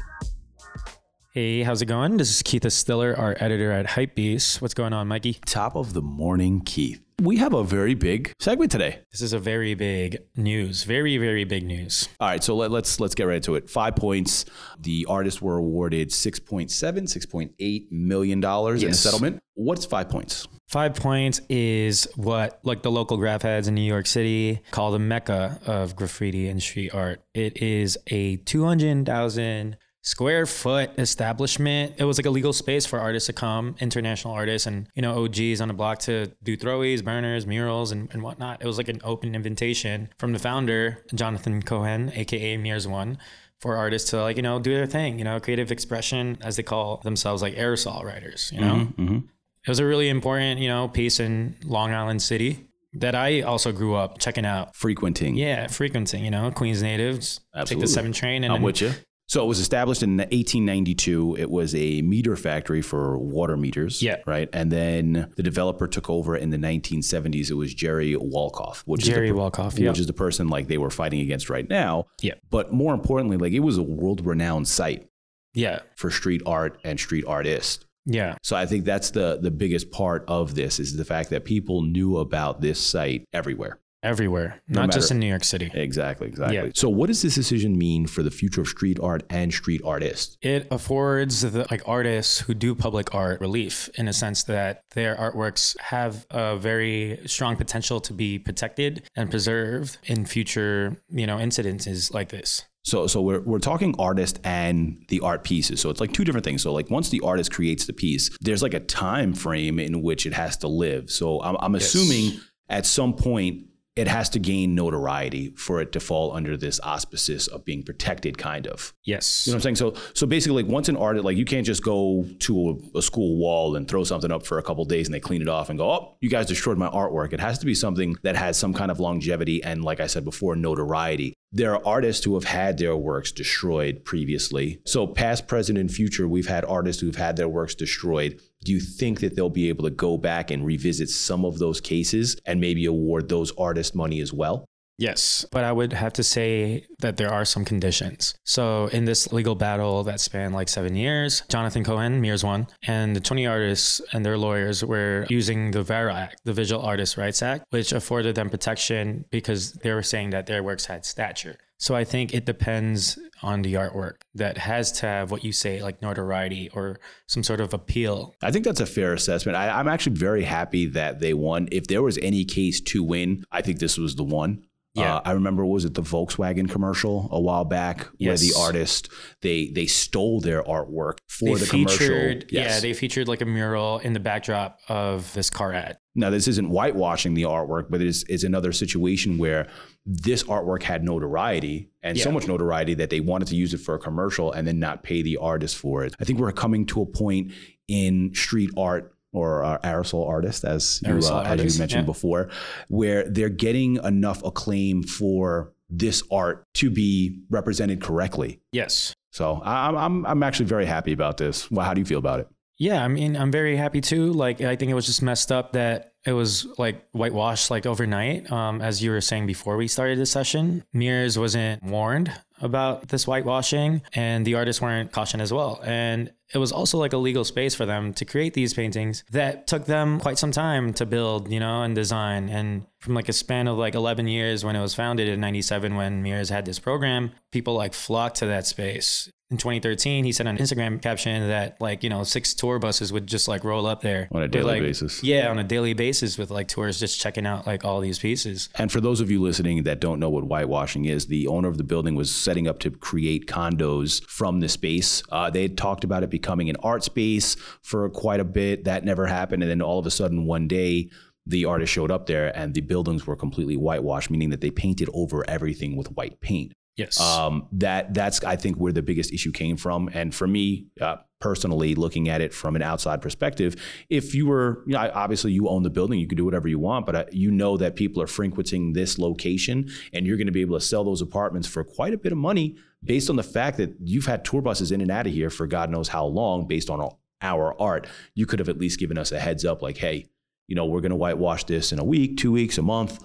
Hey, 1.35 1.63
how's 1.63 1.81
it 1.81 1.87
going? 1.87 2.17
This 2.17 2.29
is 2.29 2.43
Keith 2.43 2.61
Estiler, 2.61 3.17
our 3.17 3.35
editor 3.39 3.71
at 3.71 3.87
Hypebeast. 3.87 4.61
What's 4.61 4.75
going 4.75 4.93
on, 4.93 5.07
Mikey? 5.07 5.39
Top 5.47 5.75
of 5.75 5.93
the 5.93 6.01
morning, 6.03 6.61
Keith. 6.61 7.01
We 7.23 7.37
have 7.37 7.53
a 7.53 7.63
very 7.63 7.95
big 7.95 8.31
segment 8.39 8.69
today. 8.69 8.99
This 9.11 9.21
is 9.21 9.33
a 9.33 9.39
very 9.39 9.73
big 9.73 10.19
news. 10.35 10.83
Very, 10.83 11.17
very 11.17 11.43
big 11.43 11.65
news. 11.65 12.07
All 12.19 12.27
right, 12.27 12.43
so 12.43 12.55
let, 12.55 12.69
let's 12.69 12.99
let's 12.99 13.15
get 13.15 13.23
right 13.23 13.37
into 13.37 13.55
it. 13.55 13.65
5Pointz. 13.65 14.45
The 14.79 15.07
artists 15.09 15.41
were 15.41 15.57
awarded 15.57 16.11
six 16.11 16.39
point 16.39 16.69
seven, 16.69 17.07
six 17.07 17.25
point 17.25 17.53
eight 17.57 17.91
million 17.91 18.39
dollars 18.39 18.83
in 18.83 18.91
a 18.91 18.93
settlement. 18.93 19.39
What's 19.55 19.87
5Pointz? 19.87 20.47
Five 20.67 20.95
points 20.95 21.41
is 21.49 22.07
what 22.15 22.59
like 22.63 22.83
the 22.83 22.89
local 22.91 23.17
graph 23.17 23.41
heads 23.41 23.67
in 23.67 23.75
New 23.75 23.81
York 23.81 24.05
City 24.07 24.61
call 24.71 24.91
the 24.91 24.99
mecca 24.99 25.59
of 25.65 25.95
graffiti 25.95 26.47
and 26.47 26.61
street 26.61 26.93
art. 26.93 27.21
It 27.33 27.57
is 27.57 27.97
a 28.07 28.37
200,000 28.37 29.77
square 30.03 30.45
foot 30.45 30.91
establishment. 30.97 31.93
It 31.97 32.03
was 32.03 32.19
like 32.19 32.25
a 32.25 32.29
legal 32.29 32.53
space 32.53 32.85
for 32.85 32.99
artists 32.99 33.27
to 33.27 33.33
come, 33.33 33.75
international 33.79 34.33
artists 34.33 34.67
and, 34.67 34.87
you 34.93 35.01
know, 35.01 35.23
OGs 35.23 35.61
on 35.61 35.69
the 35.69 35.73
block 35.73 35.99
to 35.99 36.27
do 36.43 36.55
throwies, 36.55 37.03
burners, 37.03 37.47
murals, 37.47 37.91
and, 37.91 38.09
and 38.11 38.21
whatnot. 38.21 38.61
It 38.61 38.67
was 38.67 38.77
like 38.77 38.89
an 38.89 38.99
open 39.03 39.33
invitation 39.33 40.09
from 40.19 40.33
the 40.33 40.39
founder, 40.39 41.03
Jonathan 41.15 41.61
Cohen, 41.61 42.11
aka 42.13 42.57
Meres 42.57 42.87
One, 42.87 43.17
for 43.59 43.77
artists 43.77 44.09
to 44.11 44.21
like, 44.21 44.35
you 44.35 44.43
know, 44.43 44.59
do 44.59 44.75
their 44.75 44.85
thing, 44.85 45.17
you 45.17 45.23
know, 45.23 45.39
creative 45.39 45.71
expression, 45.71 46.37
as 46.41 46.57
they 46.57 46.63
call 46.63 46.97
themselves, 46.97 47.41
like 47.41 47.55
aerosol 47.55 48.03
writers, 48.03 48.51
you 48.53 48.59
know? 48.59 48.73
Mm-hmm, 48.75 49.01
mm-hmm. 49.01 49.17
It 49.65 49.69
was 49.69 49.79
a 49.79 49.85
really 49.85 50.09
important, 50.09 50.59
you 50.59 50.67
know, 50.67 50.89
piece 50.89 51.21
in 51.21 51.55
Long 51.63 51.93
Island 51.93 52.21
City 52.21 52.67
that 52.95 53.15
I 53.15 53.41
also 53.41 53.71
grew 53.71 53.95
up 53.95 54.19
checking 54.19 54.45
out. 54.45 54.75
Frequenting. 54.75 55.35
Yeah, 55.35 55.67
frequenting, 55.67 56.25
you 56.25 56.31
know, 56.31 56.51
Queens 56.51 56.83
natives. 56.83 57.39
Take 57.65 57.79
the 57.79 57.87
seven 57.87 58.11
train 58.11 58.43
and 58.43 58.51
I'm 58.51 58.61
with 58.61 58.81
you. 58.81 58.91
So 59.33 59.43
it 59.43 59.47
was 59.47 59.57
established 59.57 60.03
in 60.03 60.17
1892. 60.17 61.37
It 61.39 61.49
was 61.49 61.73
a 61.73 62.03
meter 62.03 62.35
factory 62.35 62.83
for 62.83 63.17
water 63.17 63.57
meters. 63.57 63.99
Yeah. 63.99 64.17
Right. 64.27 64.47
And 64.53 64.71
then 64.71 65.33
the 65.35 65.41
developer 65.41 65.87
took 65.87 66.07
over 66.07 66.37
in 66.37 66.51
the 66.51 66.57
1970s. 66.57 67.49
It 67.49 67.55
was 67.55 67.73
Jerry 67.73 68.13
Wolkoff, 68.13 68.81
which 68.81 69.05
Jerry 69.05 69.29
is 69.29 69.33
the, 69.33 69.39
Wolkoff, 69.39 69.73
which 69.73 69.79
yeah. 69.79 69.89
is 69.89 70.05
the 70.05 70.13
person 70.13 70.49
like 70.49 70.67
they 70.67 70.77
were 70.77 70.91
fighting 70.91 71.19
against 71.19 71.49
right 71.49 71.67
now. 71.67 72.05
Yeah. 72.21 72.35
But 72.51 72.73
more 72.73 72.93
importantly, 72.93 73.37
like 73.37 73.53
it 73.53 73.61
was 73.61 73.79
a 73.79 73.81
world 73.81 74.23
renowned 74.23 74.67
site 74.67 75.09
Yeah. 75.55 75.79
for 75.95 76.11
street 76.11 76.43
art 76.45 76.79
and 76.83 76.99
street 76.99 77.25
artists. 77.27 77.83
Yeah. 78.05 78.37
So 78.43 78.55
I 78.55 78.67
think 78.67 78.85
that's 78.85 79.09
the 79.09 79.39
the 79.41 79.49
biggest 79.49 79.89
part 79.89 80.25
of 80.27 80.53
this 80.53 80.79
is 80.79 80.95
the 80.95 81.05
fact 81.05 81.31
that 81.31 81.43
people 81.43 81.81
knew 81.81 82.17
about 82.17 82.61
this 82.61 82.79
site 82.79 83.25
everywhere. 83.33 83.79
Everywhere, 84.03 84.61
No 84.67 84.81
not 84.81 84.91
just 84.91 85.11
in 85.11 85.19
New 85.19 85.27
York 85.27 85.43
City. 85.45 85.71
Exactly, 85.73 86.27
exactly. 86.27 86.57
Yeah. 86.57 86.69
So 86.75 86.89
what 86.89 87.07
does 87.07 87.21
this 87.21 87.35
decision 87.35 87.77
mean 87.77 88.05
for 88.05 88.21
the 88.21 88.31
future 88.31 88.61
of 88.61 88.67
street 88.67 88.99
art 89.01 89.23
and 89.29 89.53
street 89.53 89.81
artists? 89.85 90.37
It 90.41 90.67
affords 90.71 91.41
the 91.41 91.65
like 91.71 91.81
artists 91.85 92.39
who 92.39 92.53
do 92.53 92.75
public 92.75 93.15
art 93.15 93.39
relief 93.39 93.89
in 93.95 94.07
a 94.09 94.13
sense 94.13 94.43
that 94.43 94.83
their 94.93 95.15
artworks 95.15 95.79
have 95.79 96.25
a 96.29 96.57
very 96.57 97.19
strong 97.25 97.55
potential 97.55 98.01
to 98.01 98.13
be 98.13 98.37
protected 98.39 99.09
and 99.15 99.29
preserved 99.29 99.97
in 100.03 100.25
future, 100.25 100.97
you 101.09 101.25
know, 101.25 101.37
incidences 101.37 102.13
like 102.13 102.29
this. 102.29 102.65
So, 102.85 103.07
so 103.07 103.21
we're, 103.21 103.39
we're 103.39 103.59
talking 103.59 103.95
artist 103.97 104.41
and 104.43 105.05
the 105.07 105.21
art 105.21 105.45
pieces. 105.45 105.79
So 105.79 105.89
it's 105.89 106.01
like 106.01 106.11
two 106.11 106.25
different 106.25 106.43
things. 106.43 106.61
So 106.61 106.73
like 106.73 106.89
once 106.89 107.09
the 107.09 107.21
artist 107.21 107.53
creates 107.53 107.85
the 107.85 107.93
piece, 107.93 108.29
there's 108.41 108.61
like 108.61 108.73
a 108.73 108.81
time 108.81 109.33
frame 109.33 109.79
in 109.79 110.01
which 110.01 110.25
it 110.25 110.33
has 110.33 110.57
to 110.57 110.67
live. 110.67 111.09
So 111.09 111.41
I'm, 111.41 111.55
I'm 111.61 111.75
assuming 111.75 112.41
at 112.67 112.85
some 112.85 113.13
point 113.13 113.67
it 113.95 114.07
has 114.07 114.29
to 114.29 114.39
gain 114.39 114.73
notoriety 114.73 115.51
for 115.55 115.79
it 115.79 115.91
to 115.91 115.99
fall 115.99 116.35
under 116.35 116.57
this 116.57 116.79
auspices 116.81 117.47
of 117.47 117.63
being 117.63 117.83
protected, 117.83 118.37
kind 118.37 118.65
of. 118.65 118.93
Yes. 119.03 119.45
You 119.45 119.51
know 119.51 119.57
what 119.57 119.59
I'm 119.59 119.75
saying? 119.75 119.93
So, 119.93 120.01
so 120.15 120.25
basically, 120.25 120.63
like 120.63 120.71
once 120.71 120.89
an 120.89 120.97
artist, 120.97 121.23
like 121.23 121.37
you 121.37 121.45
can't 121.45 121.65
just 121.65 121.83
go 121.83 122.25
to 122.39 122.81
a, 122.95 122.97
a 122.97 123.01
school 123.01 123.37
wall 123.37 123.75
and 123.75 123.87
throw 123.87 124.03
something 124.03 124.31
up 124.31 124.47
for 124.47 124.57
a 124.57 124.63
couple 124.63 124.83
days 124.85 125.07
and 125.07 125.13
they 125.13 125.19
clean 125.19 125.43
it 125.43 125.47
off 125.47 125.69
and 125.69 125.77
go, 125.77 125.91
oh, 125.91 126.17
you 126.21 126.29
guys 126.29 126.47
destroyed 126.47 126.77
my 126.77 126.89
artwork. 126.89 127.33
It 127.33 127.39
has 127.39 127.59
to 127.59 127.65
be 127.67 127.75
something 127.75 128.15
that 128.23 128.35
has 128.35 128.57
some 128.57 128.73
kind 128.73 128.89
of 128.89 128.99
longevity 128.99 129.63
and, 129.63 129.83
like 129.83 129.99
I 129.99 130.07
said 130.07 130.25
before, 130.25 130.55
notoriety. 130.55 131.33
There 131.51 131.75
are 131.75 131.85
artists 131.85 132.25
who 132.25 132.33
have 132.33 132.45
had 132.45 132.79
their 132.79 132.97
works 132.97 133.31
destroyed 133.31 134.03
previously. 134.05 134.79
So, 134.85 135.05
past, 135.05 135.47
present, 135.47 135.77
and 135.77 135.91
future, 135.91 136.27
we've 136.27 136.47
had 136.47 136.65
artists 136.65 136.99
who've 136.99 137.15
had 137.15 137.35
their 137.35 137.47
works 137.47 137.75
destroyed. 137.75 138.41
Do 138.63 138.71
you 138.71 138.79
think 138.79 139.19
that 139.19 139.35
they'll 139.35 139.49
be 139.49 139.69
able 139.69 139.83
to 139.83 139.89
go 139.89 140.17
back 140.17 140.51
and 140.51 140.65
revisit 140.65 141.09
some 141.09 141.45
of 141.45 141.59
those 141.59 141.81
cases 141.81 142.37
and 142.45 142.59
maybe 142.59 142.85
award 142.85 143.29
those 143.29 143.51
artists 143.57 143.95
money 143.95 144.19
as 144.21 144.33
well? 144.33 144.65
Yes, 144.99 145.45
but 145.51 145.63
I 145.63 145.71
would 145.71 145.91
have 145.91 146.13
to 146.13 146.23
say 146.23 146.85
that 146.99 147.17
there 147.17 147.31
are 147.31 147.45
some 147.45 147.65
conditions. 147.65 148.35
So, 148.45 148.87
in 148.87 149.05
this 149.05 149.33
legal 149.33 149.55
battle 149.55 150.03
that 150.03 150.19
spanned 150.19 150.53
like 150.53 150.69
seven 150.69 150.95
years, 150.95 151.41
Jonathan 151.49 151.83
Cohen, 151.83 152.21
Meres 152.21 152.43
One, 152.43 152.67
and 152.85 153.15
the 153.15 153.19
20 153.19 153.47
artists 153.47 154.01
and 154.13 154.23
their 154.23 154.37
lawyers 154.37 154.85
were 154.85 155.25
using 155.29 155.71
the 155.71 155.81
VARA 155.81 156.13
Act, 156.13 156.41
the 156.45 156.53
Visual 156.53 156.81
Artists' 156.81 157.17
Rights 157.17 157.41
Act, 157.41 157.65
which 157.71 157.91
afforded 157.91 158.35
them 158.35 158.51
protection 158.51 159.25
because 159.31 159.73
they 159.73 159.91
were 159.91 160.03
saying 160.03 160.29
that 160.29 160.45
their 160.45 160.61
works 160.61 160.85
had 160.85 161.05
stature. 161.05 161.57
So, 161.83 161.95
I 161.95 162.05
think 162.05 162.33
it 162.33 162.45
depends 162.45 163.19
on 163.41 163.61
the 163.61 163.73
artwork 163.73 164.21
that 164.35 164.57
has 164.57 164.89
to 164.93 165.05
have 165.05 165.31
what 165.31 165.43
you 165.43 165.51
say, 165.51 165.83
like 165.83 166.01
notoriety 166.01 166.69
or 166.73 166.97
some 167.27 167.43
sort 167.43 167.59
of 167.59 167.73
appeal. 167.73 168.33
I 168.41 168.51
think 168.51 168.63
that's 168.63 168.79
a 168.79 168.85
fair 168.85 169.11
assessment. 169.11 169.57
I, 169.57 169.67
I'm 169.67 169.89
actually 169.89 170.15
very 170.15 170.43
happy 170.43 170.85
that 170.85 171.19
they 171.19 171.33
won. 171.33 171.67
If 171.73 171.87
there 171.87 172.01
was 172.01 172.17
any 172.19 172.45
case 172.45 172.79
to 172.79 173.03
win, 173.03 173.43
I 173.51 173.61
think 173.61 173.79
this 173.79 173.97
was 173.97 174.15
the 174.15 174.23
one. 174.23 174.63
Yeah. 174.95 175.15
Uh, 175.15 175.21
I 175.25 175.31
remember 175.31 175.65
was 175.65 175.85
it 175.85 175.95
the 175.95 176.03
Volkswagen 176.03 176.69
commercial 176.69 177.27
a 177.31 177.39
while 177.39 177.65
back 177.65 178.07
where 178.19 178.37
the 178.37 178.53
artist 178.57 179.09
they 179.41 179.69
they 179.69 179.87
stole 179.87 180.39
their 180.39 180.61
artwork 180.63 181.17
for 181.27 181.57
they 181.57 181.65
the 181.65 181.69
commercial. 181.69 181.97
featured, 181.97 182.45
yeah, 182.51 182.79
they 182.79 182.93
featured 182.93 183.27
like 183.27 183.41
a 183.41 183.45
mural 183.45 183.97
in 183.99 184.13
the 184.13 184.19
backdrop 184.19 184.79
of 184.87 185.33
this 185.33 185.49
car 185.49 185.73
ad. 185.73 185.97
now 186.13 186.29
this 186.29 186.47
isn't 186.47 186.69
whitewashing 186.69 187.33
the 187.33 187.43
artwork, 187.43 187.87
but 187.89 188.01
it 188.01 188.07
is 188.07 188.23
is 188.25 188.43
another 188.43 188.71
situation 188.71 189.39
where 189.39 189.67
this 190.05 190.43
artwork 190.43 190.83
had 190.83 191.03
notoriety 191.03 191.89
and 192.03 192.19
so 192.19 192.31
much 192.31 192.47
notoriety 192.47 192.93
that 192.93 193.09
they 193.09 193.21
wanted 193.21 193.47
to 193.47 193.55
use 193.55 193.73
it 193.73 193.79
for 193.79 193.95
a 193.95 193.99
commercial 193.99 194.51
and 194.51 194.67
then 194.67 194.77
not 194.77 195.01
pay 195.01 195.21
the 195.21 195.37
artist 195.37 195.77
for 195.77 196.03
it. 196.03 196.13
I 196.19 196.25
think 196.25 196.39
we're 196.39 196.51
coming 196.51 196.85
to 196.87 197.01
a 197.01 197.05
point 197.05 197.53
in 197.87 198.33
street 198.35 198.69
art 198.77 199.12
or 199.33 199.63
uh, 199.63 199.77
aerosol 199.83 200.27
artist, 200.27 200.63
as 200.63 201.01
you, 201.03 201.13
Aerosol 201.13 201.45
uh, 201.45 201.49
as 201.49 201.73
you 201.73 201.79
mentioned 201.79 202.03
yeah. 202.03 202.05
before, 202.05 202.49
where 202.87 203.27
they're 203.29 203.49
getting 203.49 203.97
enough 204.03 204.43
acclaim 204.43 205.03
for 205.03 205.73
this 205.89 206.23
art 206.31 206.65
to 206.75 206.89
be 206.89 207.41
represented 207.49 208.01
correctly. 208.01 208.61
Yes. 208.71 209.13
So 209.31 209.61
I'm 209.63 209.97
I'm 209.97 210.25
I'm 210.25 210.43
actually 210.43 210.67
very 210.67 210.85
happy 210.85 211.11
about 211.11 211.37
this. 211.37 211.69
Well, 211.69 211.85
how 211.85 211.93
do 211.93 212.01
you 212.01 212.05
feel 212.05 212.19
about 212.19 212.39
it? 212.39 212.47
Yeah, 212.77 213.03
I 213.03 213.07
mean, 213.07 213.35
I'm 213.35 213.51
very 213.51 213.75
happy 213.75 214.01
too. 214.01 214.33
Like, 214.33 214.61
I 214.61 214.75
think 214.75 214.91
it 214.91 214.95
was 214.95 215.05
just 215.05 215.21
messed 215.21 215.51
up 215.51 215.73
that 215.73 216.12
it 216.25 216.33
was 216.33 216.65
like 216.77 217.05
whitewashed 217.11 217.69
like 217.71 217.85
overnight. 217.85 218.51
Um, 218.51 218.81
as 218.81 219.03
you 219.03 219.11
were 219.11 219.21
saying 219.21 219.45
before 219.47 219.75
we 219.77 219.87
started 219.87 220.17
the 220.19 220.25
session, 220.25 220.83
Meres 220.93 221.37
wasn't 221.37 221.83
warned 221.83 222.31
about 222.61 223.09
this 223.09 223.25
whitewashing, 223.25 224.01
and 224.13 224.45
the 224.45 224.55
artists 224.55 224.81
weren't 224.81 225.11
cautioned 225.11 225.41
as 225.41 225.51
well. 225.51 225.81
And 225.83 226.31
it 226.53 226.59
was 226.59 226.71
also 226.71 226.97
like 226.97 227.11
a 227.11 227.17
legal 227.17 227.43
space 227.43 227.75
for 227.75 227.85
them 227.85 228.13
to 228.13 228.23
create 228.25 228.53
these 228.53 228.73
paintings 228.73 229.23
that 229.31 229.67
took 229.67 229.85
them 229.85 230.19
quite 230.21 230.37
some 230.37 230.51
time 230.51 230.93
to 230.93 231.05
build, 231.05 231.51
you 231.51 231.59
know, 231.59 231.81
and 231.83 231.93
design. 231.93 232.47
And 232.47 232.85
from 232.99 233.15
like 233.15 233.27
a 233.27 233.33
span 233.33 233.67
of 233.67 233.77
like 233.77 233.95
11 233.95 234.27
years 234.27 234.63
when 234.63 234.75
it 234.77 234.81
was 234.81 234.93
founded 234.93 235.27
in 235.27 235.41
97, 235.41 235.95
when 235.95 236.23
Meres 236.23 236.49
had 236.49 236.63
this 236.63 236.79
program, 236.79 237.31
people 237.51 237.73
like 237.73 237.93
flocked 237.93 238.37
to 238.37 238.45
that 238.45 238.65
space. 238.65 239.29
In 239.51 239.57
2013, 239.57 240.23
he 240.25 240.31
said 240.31 240.47
on 240.47 240.57
Instagram 240.57 240.99
caption 241.01 241.47
that 241.49 241.79
like, 241.81 242.01
you 242.01 242.09
know, 242.09 242.23
six 242.23 242.53
tour 242.55 242.79
buses 242.79 243.11
would 243.13 243.27
just 243.27 243.47
like 243.47 243.63
roll 243.63 243.85
up 243.85 244.01
there 244.01 244.27
On 244.31 244.41
a 244.41 244.47
daily 244.47 244.65
like- 244.65 244.81
basis. 244.81 245.21
Yeah, 245.23 245.49
on 245.49 245.59
a 245.59 245.63
daily 245.63 245.93
basis 245.93 246.12
with 246.21 246.51
like 246.51 246.67
tours 246.67 246.99
just 246.99 247.19
checking 247.19 247.45
out 247.45 247.65
like 247.65 247.83
all 247.83 247.99
these 247.99 248.19
pieces. 248.19 248.69
And 248.75 248.91
for 248.91 249.01
those 249.01 249.21
of 249.21 249.31
you 249.31 249.41
listening 249.41 249.83
that 249.83 249.99
don't 249.99 250.19
know 250.19 250.29
what 250.29 250.43
whitewashing 250.43 251.05
is, 251.05 251.27
the 251.27 251.47
owner 251.47 251.67
of 251.67 251.77
the 251.77 251.83
building 251.83 252.15
was 252.15 252.33
setting 252.33 252.67
up 252.67 252.79
to 252.79 252.91
create 252.91 253.47
condos 253.47 254.23
from 254.25 254.59
the 254.59 254.69
space. 254.69 255.23
Uh, 255.31 255.49
they 255.49 255.63
had 255.63 255.77
talked 255.77 256.03
about 256.03 256.23
it 256.23 256.29
becoming 256.29 256.69
an 256.69 256.75
art 256.83 257.03
space 257.03 257.55
for 257.81 258.09
quite 258.09 258.39
a 258.39 258.45
bit. 258.45 258.83
That 258.83 259.03
never 259.03 259.25
happened. 259.25 259.63
And 259.63 259.69
then 259.69 259.81
all 259.81 259.99
of 259.99 260.05
a 260.05 260.11
sudden, 260.11 260.45
one 260.45 260.67
day, 260.67 261.09
the 261.45 261.65
artist 261.65 261.91
showed 261.91 262.11
up 262.11 262.25
there 262.25 262.55
and 262.57 262.73
the 262.73 262.81
buildings 262.81 263.27
were 263.27 263.35
completely 263.35 263.75
whitewashed, 263.75 264.29
meaning 264.29 264.49
that 264.51 264.61
they 264.61 264.71
painted 264.71 265.09
over 265.13 265.43
everything 265.49 265.95
with 265.95 266.11
white 266.11 266.39
paint. 266.39 266.73
Yes. 266.95 267.19
Um, 267.19 267.67
that 267.73 268.13
that's 268.13 268.43
I 268.43 268.55
think 268.55 268.77
where 268.77 268.91
the 268.91 269.01
biggest 269.01 269.33
issue 269.33 269.51
came 269.51 269.77
from. 269.77 270.09
And 270.13 270.33
for 270.33 270.47
me 270.47 270.87
uh, 271.01 271.17
personally, 271.39 271.95
looking 271.95 272.29
at 272.29 272.39
it 272.39 272.53
from 272.53 272.75
an 272.75 272.83
outside 272.83 273.21
perspective, 273.21 273.75
if 274.09 274.35
you 274.35 274.45
were, 274.45 274.83
you 274.85 274.93
know, 274.93 275.11
obviously 275.13 275.51
you 275.51 275.67
own 275.67 275.81
the 275.81 275.89
building, 275.89 276.19
you 276.19 276.27
can 276.27 276.37
do 276.37 276.45
whatever 276.45 276.67
you 276.67 276.77
want, 276.77 277.05
but 277.05 277.15
uh, 277.15 277.25
you 277.31 277.49
know 277.49 277.77
that 277.77 277.95
people 277.95 278.21
are 278.21 278.27
frequenting 278.27 278.93
this 278.93 279.17
location, 279.17 279.89
and 280.13 280.27
you're 280.27 280.37
going 280.37 280.47
to 280.47 280.53
be 280.53 280.61
able 280.61 280.77
to 280.77 280.85
sell 280.85 281.03
those 281.03 281.21
apartments 281.21 281.67
for 281.67 281.83
quite 281.83 282.13
a 282.13 282.17
bit 282.17 282.31
of 282.31 282.37
money 282.37 282.75
based 283.03 283.29
on 283.29 283.35
the 283.35 283.43
fact 283.43 283.77
that 283.77 283.95
you've 283.99 284.27
had 284.27 284.45
tour 284.45 284.61
buses 284.61 284.91
in 284.91 285.01
and 285.01 285.11
out 285.11 285.25
of 285.25 285.33
here 285.33 285.49
for 285.49 285.65
God 285.65 285.89
knows 285.89 286.07
how 286.07 286.25
long, 286.25 286.67
based 286.67 286.89
on 286.89 287.09
our 287.41 287.81
art. 287.81 288.07
You 288.35 288.45
could 288.45 288.59
have 288.59 288.69
at 288.69 288.77
least 288.77 288.99
given 288.99 289.17
us 289.17 289.31
a 289.31 289.39
heads 289.39 289.65
up, 289.65 289.81
like, 289.81 289.97
hey, 289.97 290.27
you 290.67 290.75
know, 290.75 290.85
we're 290.85 291.01
going 291.01 291.09
to 291.09 291.17
whitewash 291.17 291.65
this 291.65 291.91
in 291.91 291.99
a 291.99 292.03
week, 292.03 292.37
two 292.37 292.51
weeks, 292.51 292.77
a 292.77 292.81
month 292.83 293.19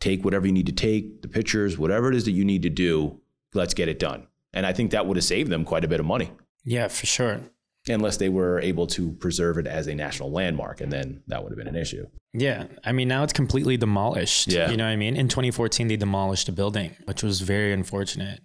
take 0.00 0.24
whatever 0.24 0.46
you 0.46 0.52
need 0.52 0.66
to 0.66 0.72
take, 0.72 1.22
the 1.22 1.28
pictures, 1.28 1.78
whatever 1.78 2.08
it 2.08 2.14
is 2.14 2.24
that 2.24 2.32
you 2.32 2.44
need 2.44 2.62
to 2.62 2.70
do, 2.70 3.20
let's 3.52 3.74
get 3.74 3.88
it 3.88 3.98
done. 3.98 4.26
And 4.52 4.64
I 4.66 4.72
think 4.72 4.90
that 4.92 5.06
would 5.06 5.16
have 5.16 5.24
saved 5.24 5.50
them 5.50 5.64
quite 5.64 5.84
a 5.84 5.88
bit 5.88 6.00
of 6.00 6.06
money, 6.06 6.30
yeah, 6.64 6.88
for 6.88 7.06
sure. 7.06 7.40
unless 7.88 8.16
they 8.16 8.28
were 8.28 8.60
able 8.60 8.86
to 8.86 9.12
preserve 9.12 9.58
it 9.58 9.66
as 9.66 9.86
a 9.86 9.94
national 9.94 10.30
landmark, 10.30 10.80
and 10.80 10.92
then 10.92 11.22
that 11.26 11.42
would 11.42 11.50
have 11.50 11.58
been 11.58 11.68
an 11.68 11.76
issue. 11.76 12.06
Yeah. 12.32 12.66
I 12.84 12.92
mean, 12.92 13.08
now 13.08 13.22
it's 13.22 13.32
completely 13.32 13.76
demolished. 13.76 14.48
Yeah. 14.48 14.70
You 14.70 14.76
know 14.76 14.84
what 14.84 14.90
I 14.90 14.96
mean? 14.96 15.16
In 15.16 15.28
2014, 15.28 15.88
they 15.88 15.96
demolished 15.96 16.46
the 16.46 16.52
building, 16.52 16.96
which 17.04 17.22
was 17.22 17.40
very 17.40 17.72
unfortunate. 17.72 18.40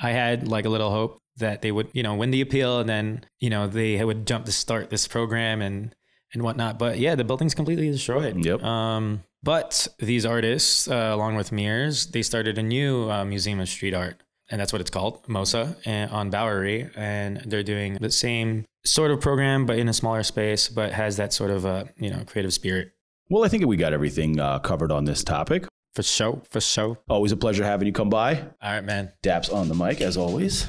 I 0.00 0.10
had 0.10 0.48
like 0.48 0.64
a 0.64 0.70
little 0.70 0.90
hope 0.90 1.18
that 1.36 1.62
they 1.62 1.70
would, 1.70 1.88
you 1.92 2.02
know, 2.02 2.14
win 2.14 2.30
the 2.30 2.40
appeal 2.40 2.80
and 2.80 2.88
then, 2.88 3.24
you 3.38 3.50
know, 3.50 3.66
they 3.66 4.02
would 4.02 4.26
jump 4.26 4.46
to 4.46 4.52
start 4.52 4.90
this 4.90 5.06
program 5.06 5.60
and, 5.62 5.94
and 6.32 6.42
whatnot. 6.42 6.78
But 6.78 6.98
yeah, 6.98 7.14
the 7.14 7.24
building's 7.24 7.54
completely 7.54 7.90
destroyed. 7.90 8.44
Yep. 8.44 8.62
Um, 8.62 9.24
but 9.42 9.88
these 9.98 10.26
artists, 10.26 10.88
uh, 10.88 11.10
along 11.12 11.36
with 11.36 11.52
Meres, 11.52 12.06
they 12.06 12.22
started 12.22 12.58
a 12.58 12.62
new 12.62 13.10
uh, 13.10 13.24
museum 13.24 13.60
of 13.60 13.68
street 13.68 13.94
art. 13.94 14.22
And 14.50 14.60
that's 14.60 14.72
what 14.72 14.80
it's 14.80 14.90
called, 14.90 15.22
MOSA, 15.28 15.76
and, 15.86 16.10
on 16.10 16.30
Bowery. 16.30 16.90
And 16.96 17.36
they're 17.46 17.62
doing 17.62 17.94
the 17.94 18.10
same 18.10 18.64
sort 18.84 19.12
of 19.12 19.20
program, 19.20 19.64
but 19.64 19.78
in 19.78 19.88
a 19.88 19.92
smaller 19.92 20.24
space, 20.24 20.68
but 20.68 20.90
has 20.90 21.16
that 21.18 21.32
sort 21.32 21.52
of, 21.52 21.64
uh, 21.64 21.84
you 21.96 22.10
know, 22.10 22.24
creative 22.26 22.52
spirit. 22.52 22.90
Well, 23.28 23.44
I 23.44 23.48
think 23.48 23.64
we 23.66 23.76
got 23.76 23.92
everything 23.92 24.40
uh, 24.40 24.58
covered 24.58 24.90
on 24.90 25.04
this 25.04 25.22
topic. 25.22 25.66
For 25.94 26.02
sure, 26.02 26.42
for 26.50 26.60
sure. 26.60 26.98
Always 27.08 27.30
a 27.30 27.36
pleasure 27.36 27.64
having 27.64 27.86
you 27.86 27.92
come 27.92 28.10
by. 28.10 28.40
All 28.40 28.72
right, 28.72 28.84
man. 28.84 29.12
Daps 29.22 29.52
on 29.52 29.68
the 29.68 29.74
mic, 29.74 30.00
as 30.00 30.16
always. 30.16 30.66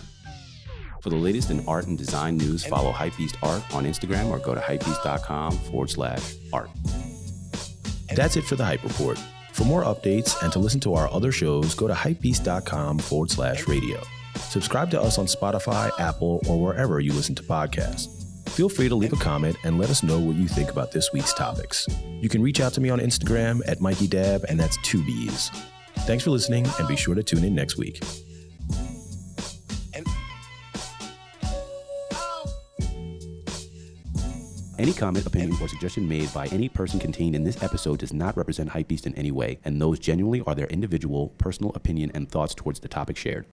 For 1.02 1.10
the 1.10 1.16
latest 1.16 1.50
in 1.50 1.66
art 1.68 1.88
and 1.88 1.98
design 1.98 2.38
news, 2.38 2.64
follow 2.64 2.92
Hypebeast 2.92 3.36
Art 3.42 3.64
on 3.74 3.86
Instagram 3.86 4.30
or 4.30 4.38
go 4.38 4.54
to 4.54 4.62
hypebeast.com 4.62 5.52
forward 5.52 5.90
slash 5.90 6.36
art. 6.54 6.70
That's 8.16 8.36
it 8.36 8.44
for 8.44 8.56
the 8.56 8.64
Hype 8.66 8.84
Report. 8.84 9.20
For 9.54 9.64
more 9.66 9.84
updates 9.84 10.42
and 10.44 10.54
to 10.54 10.60
listen 10.60 10.80
to 10.82 10.94
our 10.94 11.12
other 11.12 11.32
shows, 11.32 11.74
go 11.74 11.88
to 11.88 11.94
hypebeast.com 11.94 13.00
forward 13.00 13.32
slash 13.32 13.68
radio. 13.68 14.00
Subscribe 14.36 14.92
to 14.92 15.02
us 15.02 15.18
on 15.18 15.26
Spotify, 15.26 15.92
Apple, 16.00 16.42
or 16.48 16.62
wherever 16.62 17.00
you 17.00 17.14
listen 17.14 17.36
to 17.36 17.44
podcasts. 17.44 18.50
Feel 18.50 18.70
free 18.70 18.90
to 18.90 18.96
leave 18.96 19.14
a 19.14 19.18
comment 19.18 19.56
and 19.64 19.80
let 19.80 19.90
us 19.90 20.04
know 20.04 20.20
what 20.20 20.36
you 20.36 20.48
think 20.48 20.70
about 20.70 20.92
this 20.92 21.12
week's 21.14 21.34
topics. 21.34 21.88
You 22.20 22.30
can 22.30 22.44
reach 22.44 22.60
out 22.60 22.74
to 22.74 22.82
me 22.82 22.90
on 22.90 23.00
Instagram 23.00 23.62
at 23.66 23.82
Mikey 23.82 24.08
Dabb, 24.08 24.44
and 24.50 24.60
that's 24.60 24.78
two 24.84 25.04
B's. 25.06 25.50
Thanks 26.00 26.24
for 26.24 26.32
listening, 26.32 26.68
and 26.78 26.88
be 26.88 26.96
sure 26.96 27.16
to 27.16 27.24
tune 27.24 27.44
in 27.44 27.56
next 27.56 27.78
week. 27.78 28.04
Any 34.82 34.94
comment, 34.94 35.28
opinion, 35.28 35.56
or 35.62 35.68
suggestion 35.68 36.08
made 36.08 36.34
by 36.34 36.48
any 36.48 36.68
person 36.68 37.00
contained 37.00 37.36
in 37.36 37.44
this 37.44 37.62
episode 37.62 38.00
does 38.00 38.14
not 38.14 38.36
represent 38.36 38.72
Hypebeast 38.72 39.06
in 39.06 39.14
any 39.14 39.30
way, 39.30 39.60
and 39.64 39.80
those 39.80 40.00
genuinely 40.00 40.42
are 40.48 40.56
their 40.56 40.66
individual, 40.66 41.28
personal 41.38 41.72
opinion 41.76 42.10
and 42.16 42.28
thoughts 42.28 42.56
towards 42.56 42.80
the 42.80 42.88
topic 42.88 43.16
shared. 43.16 43.46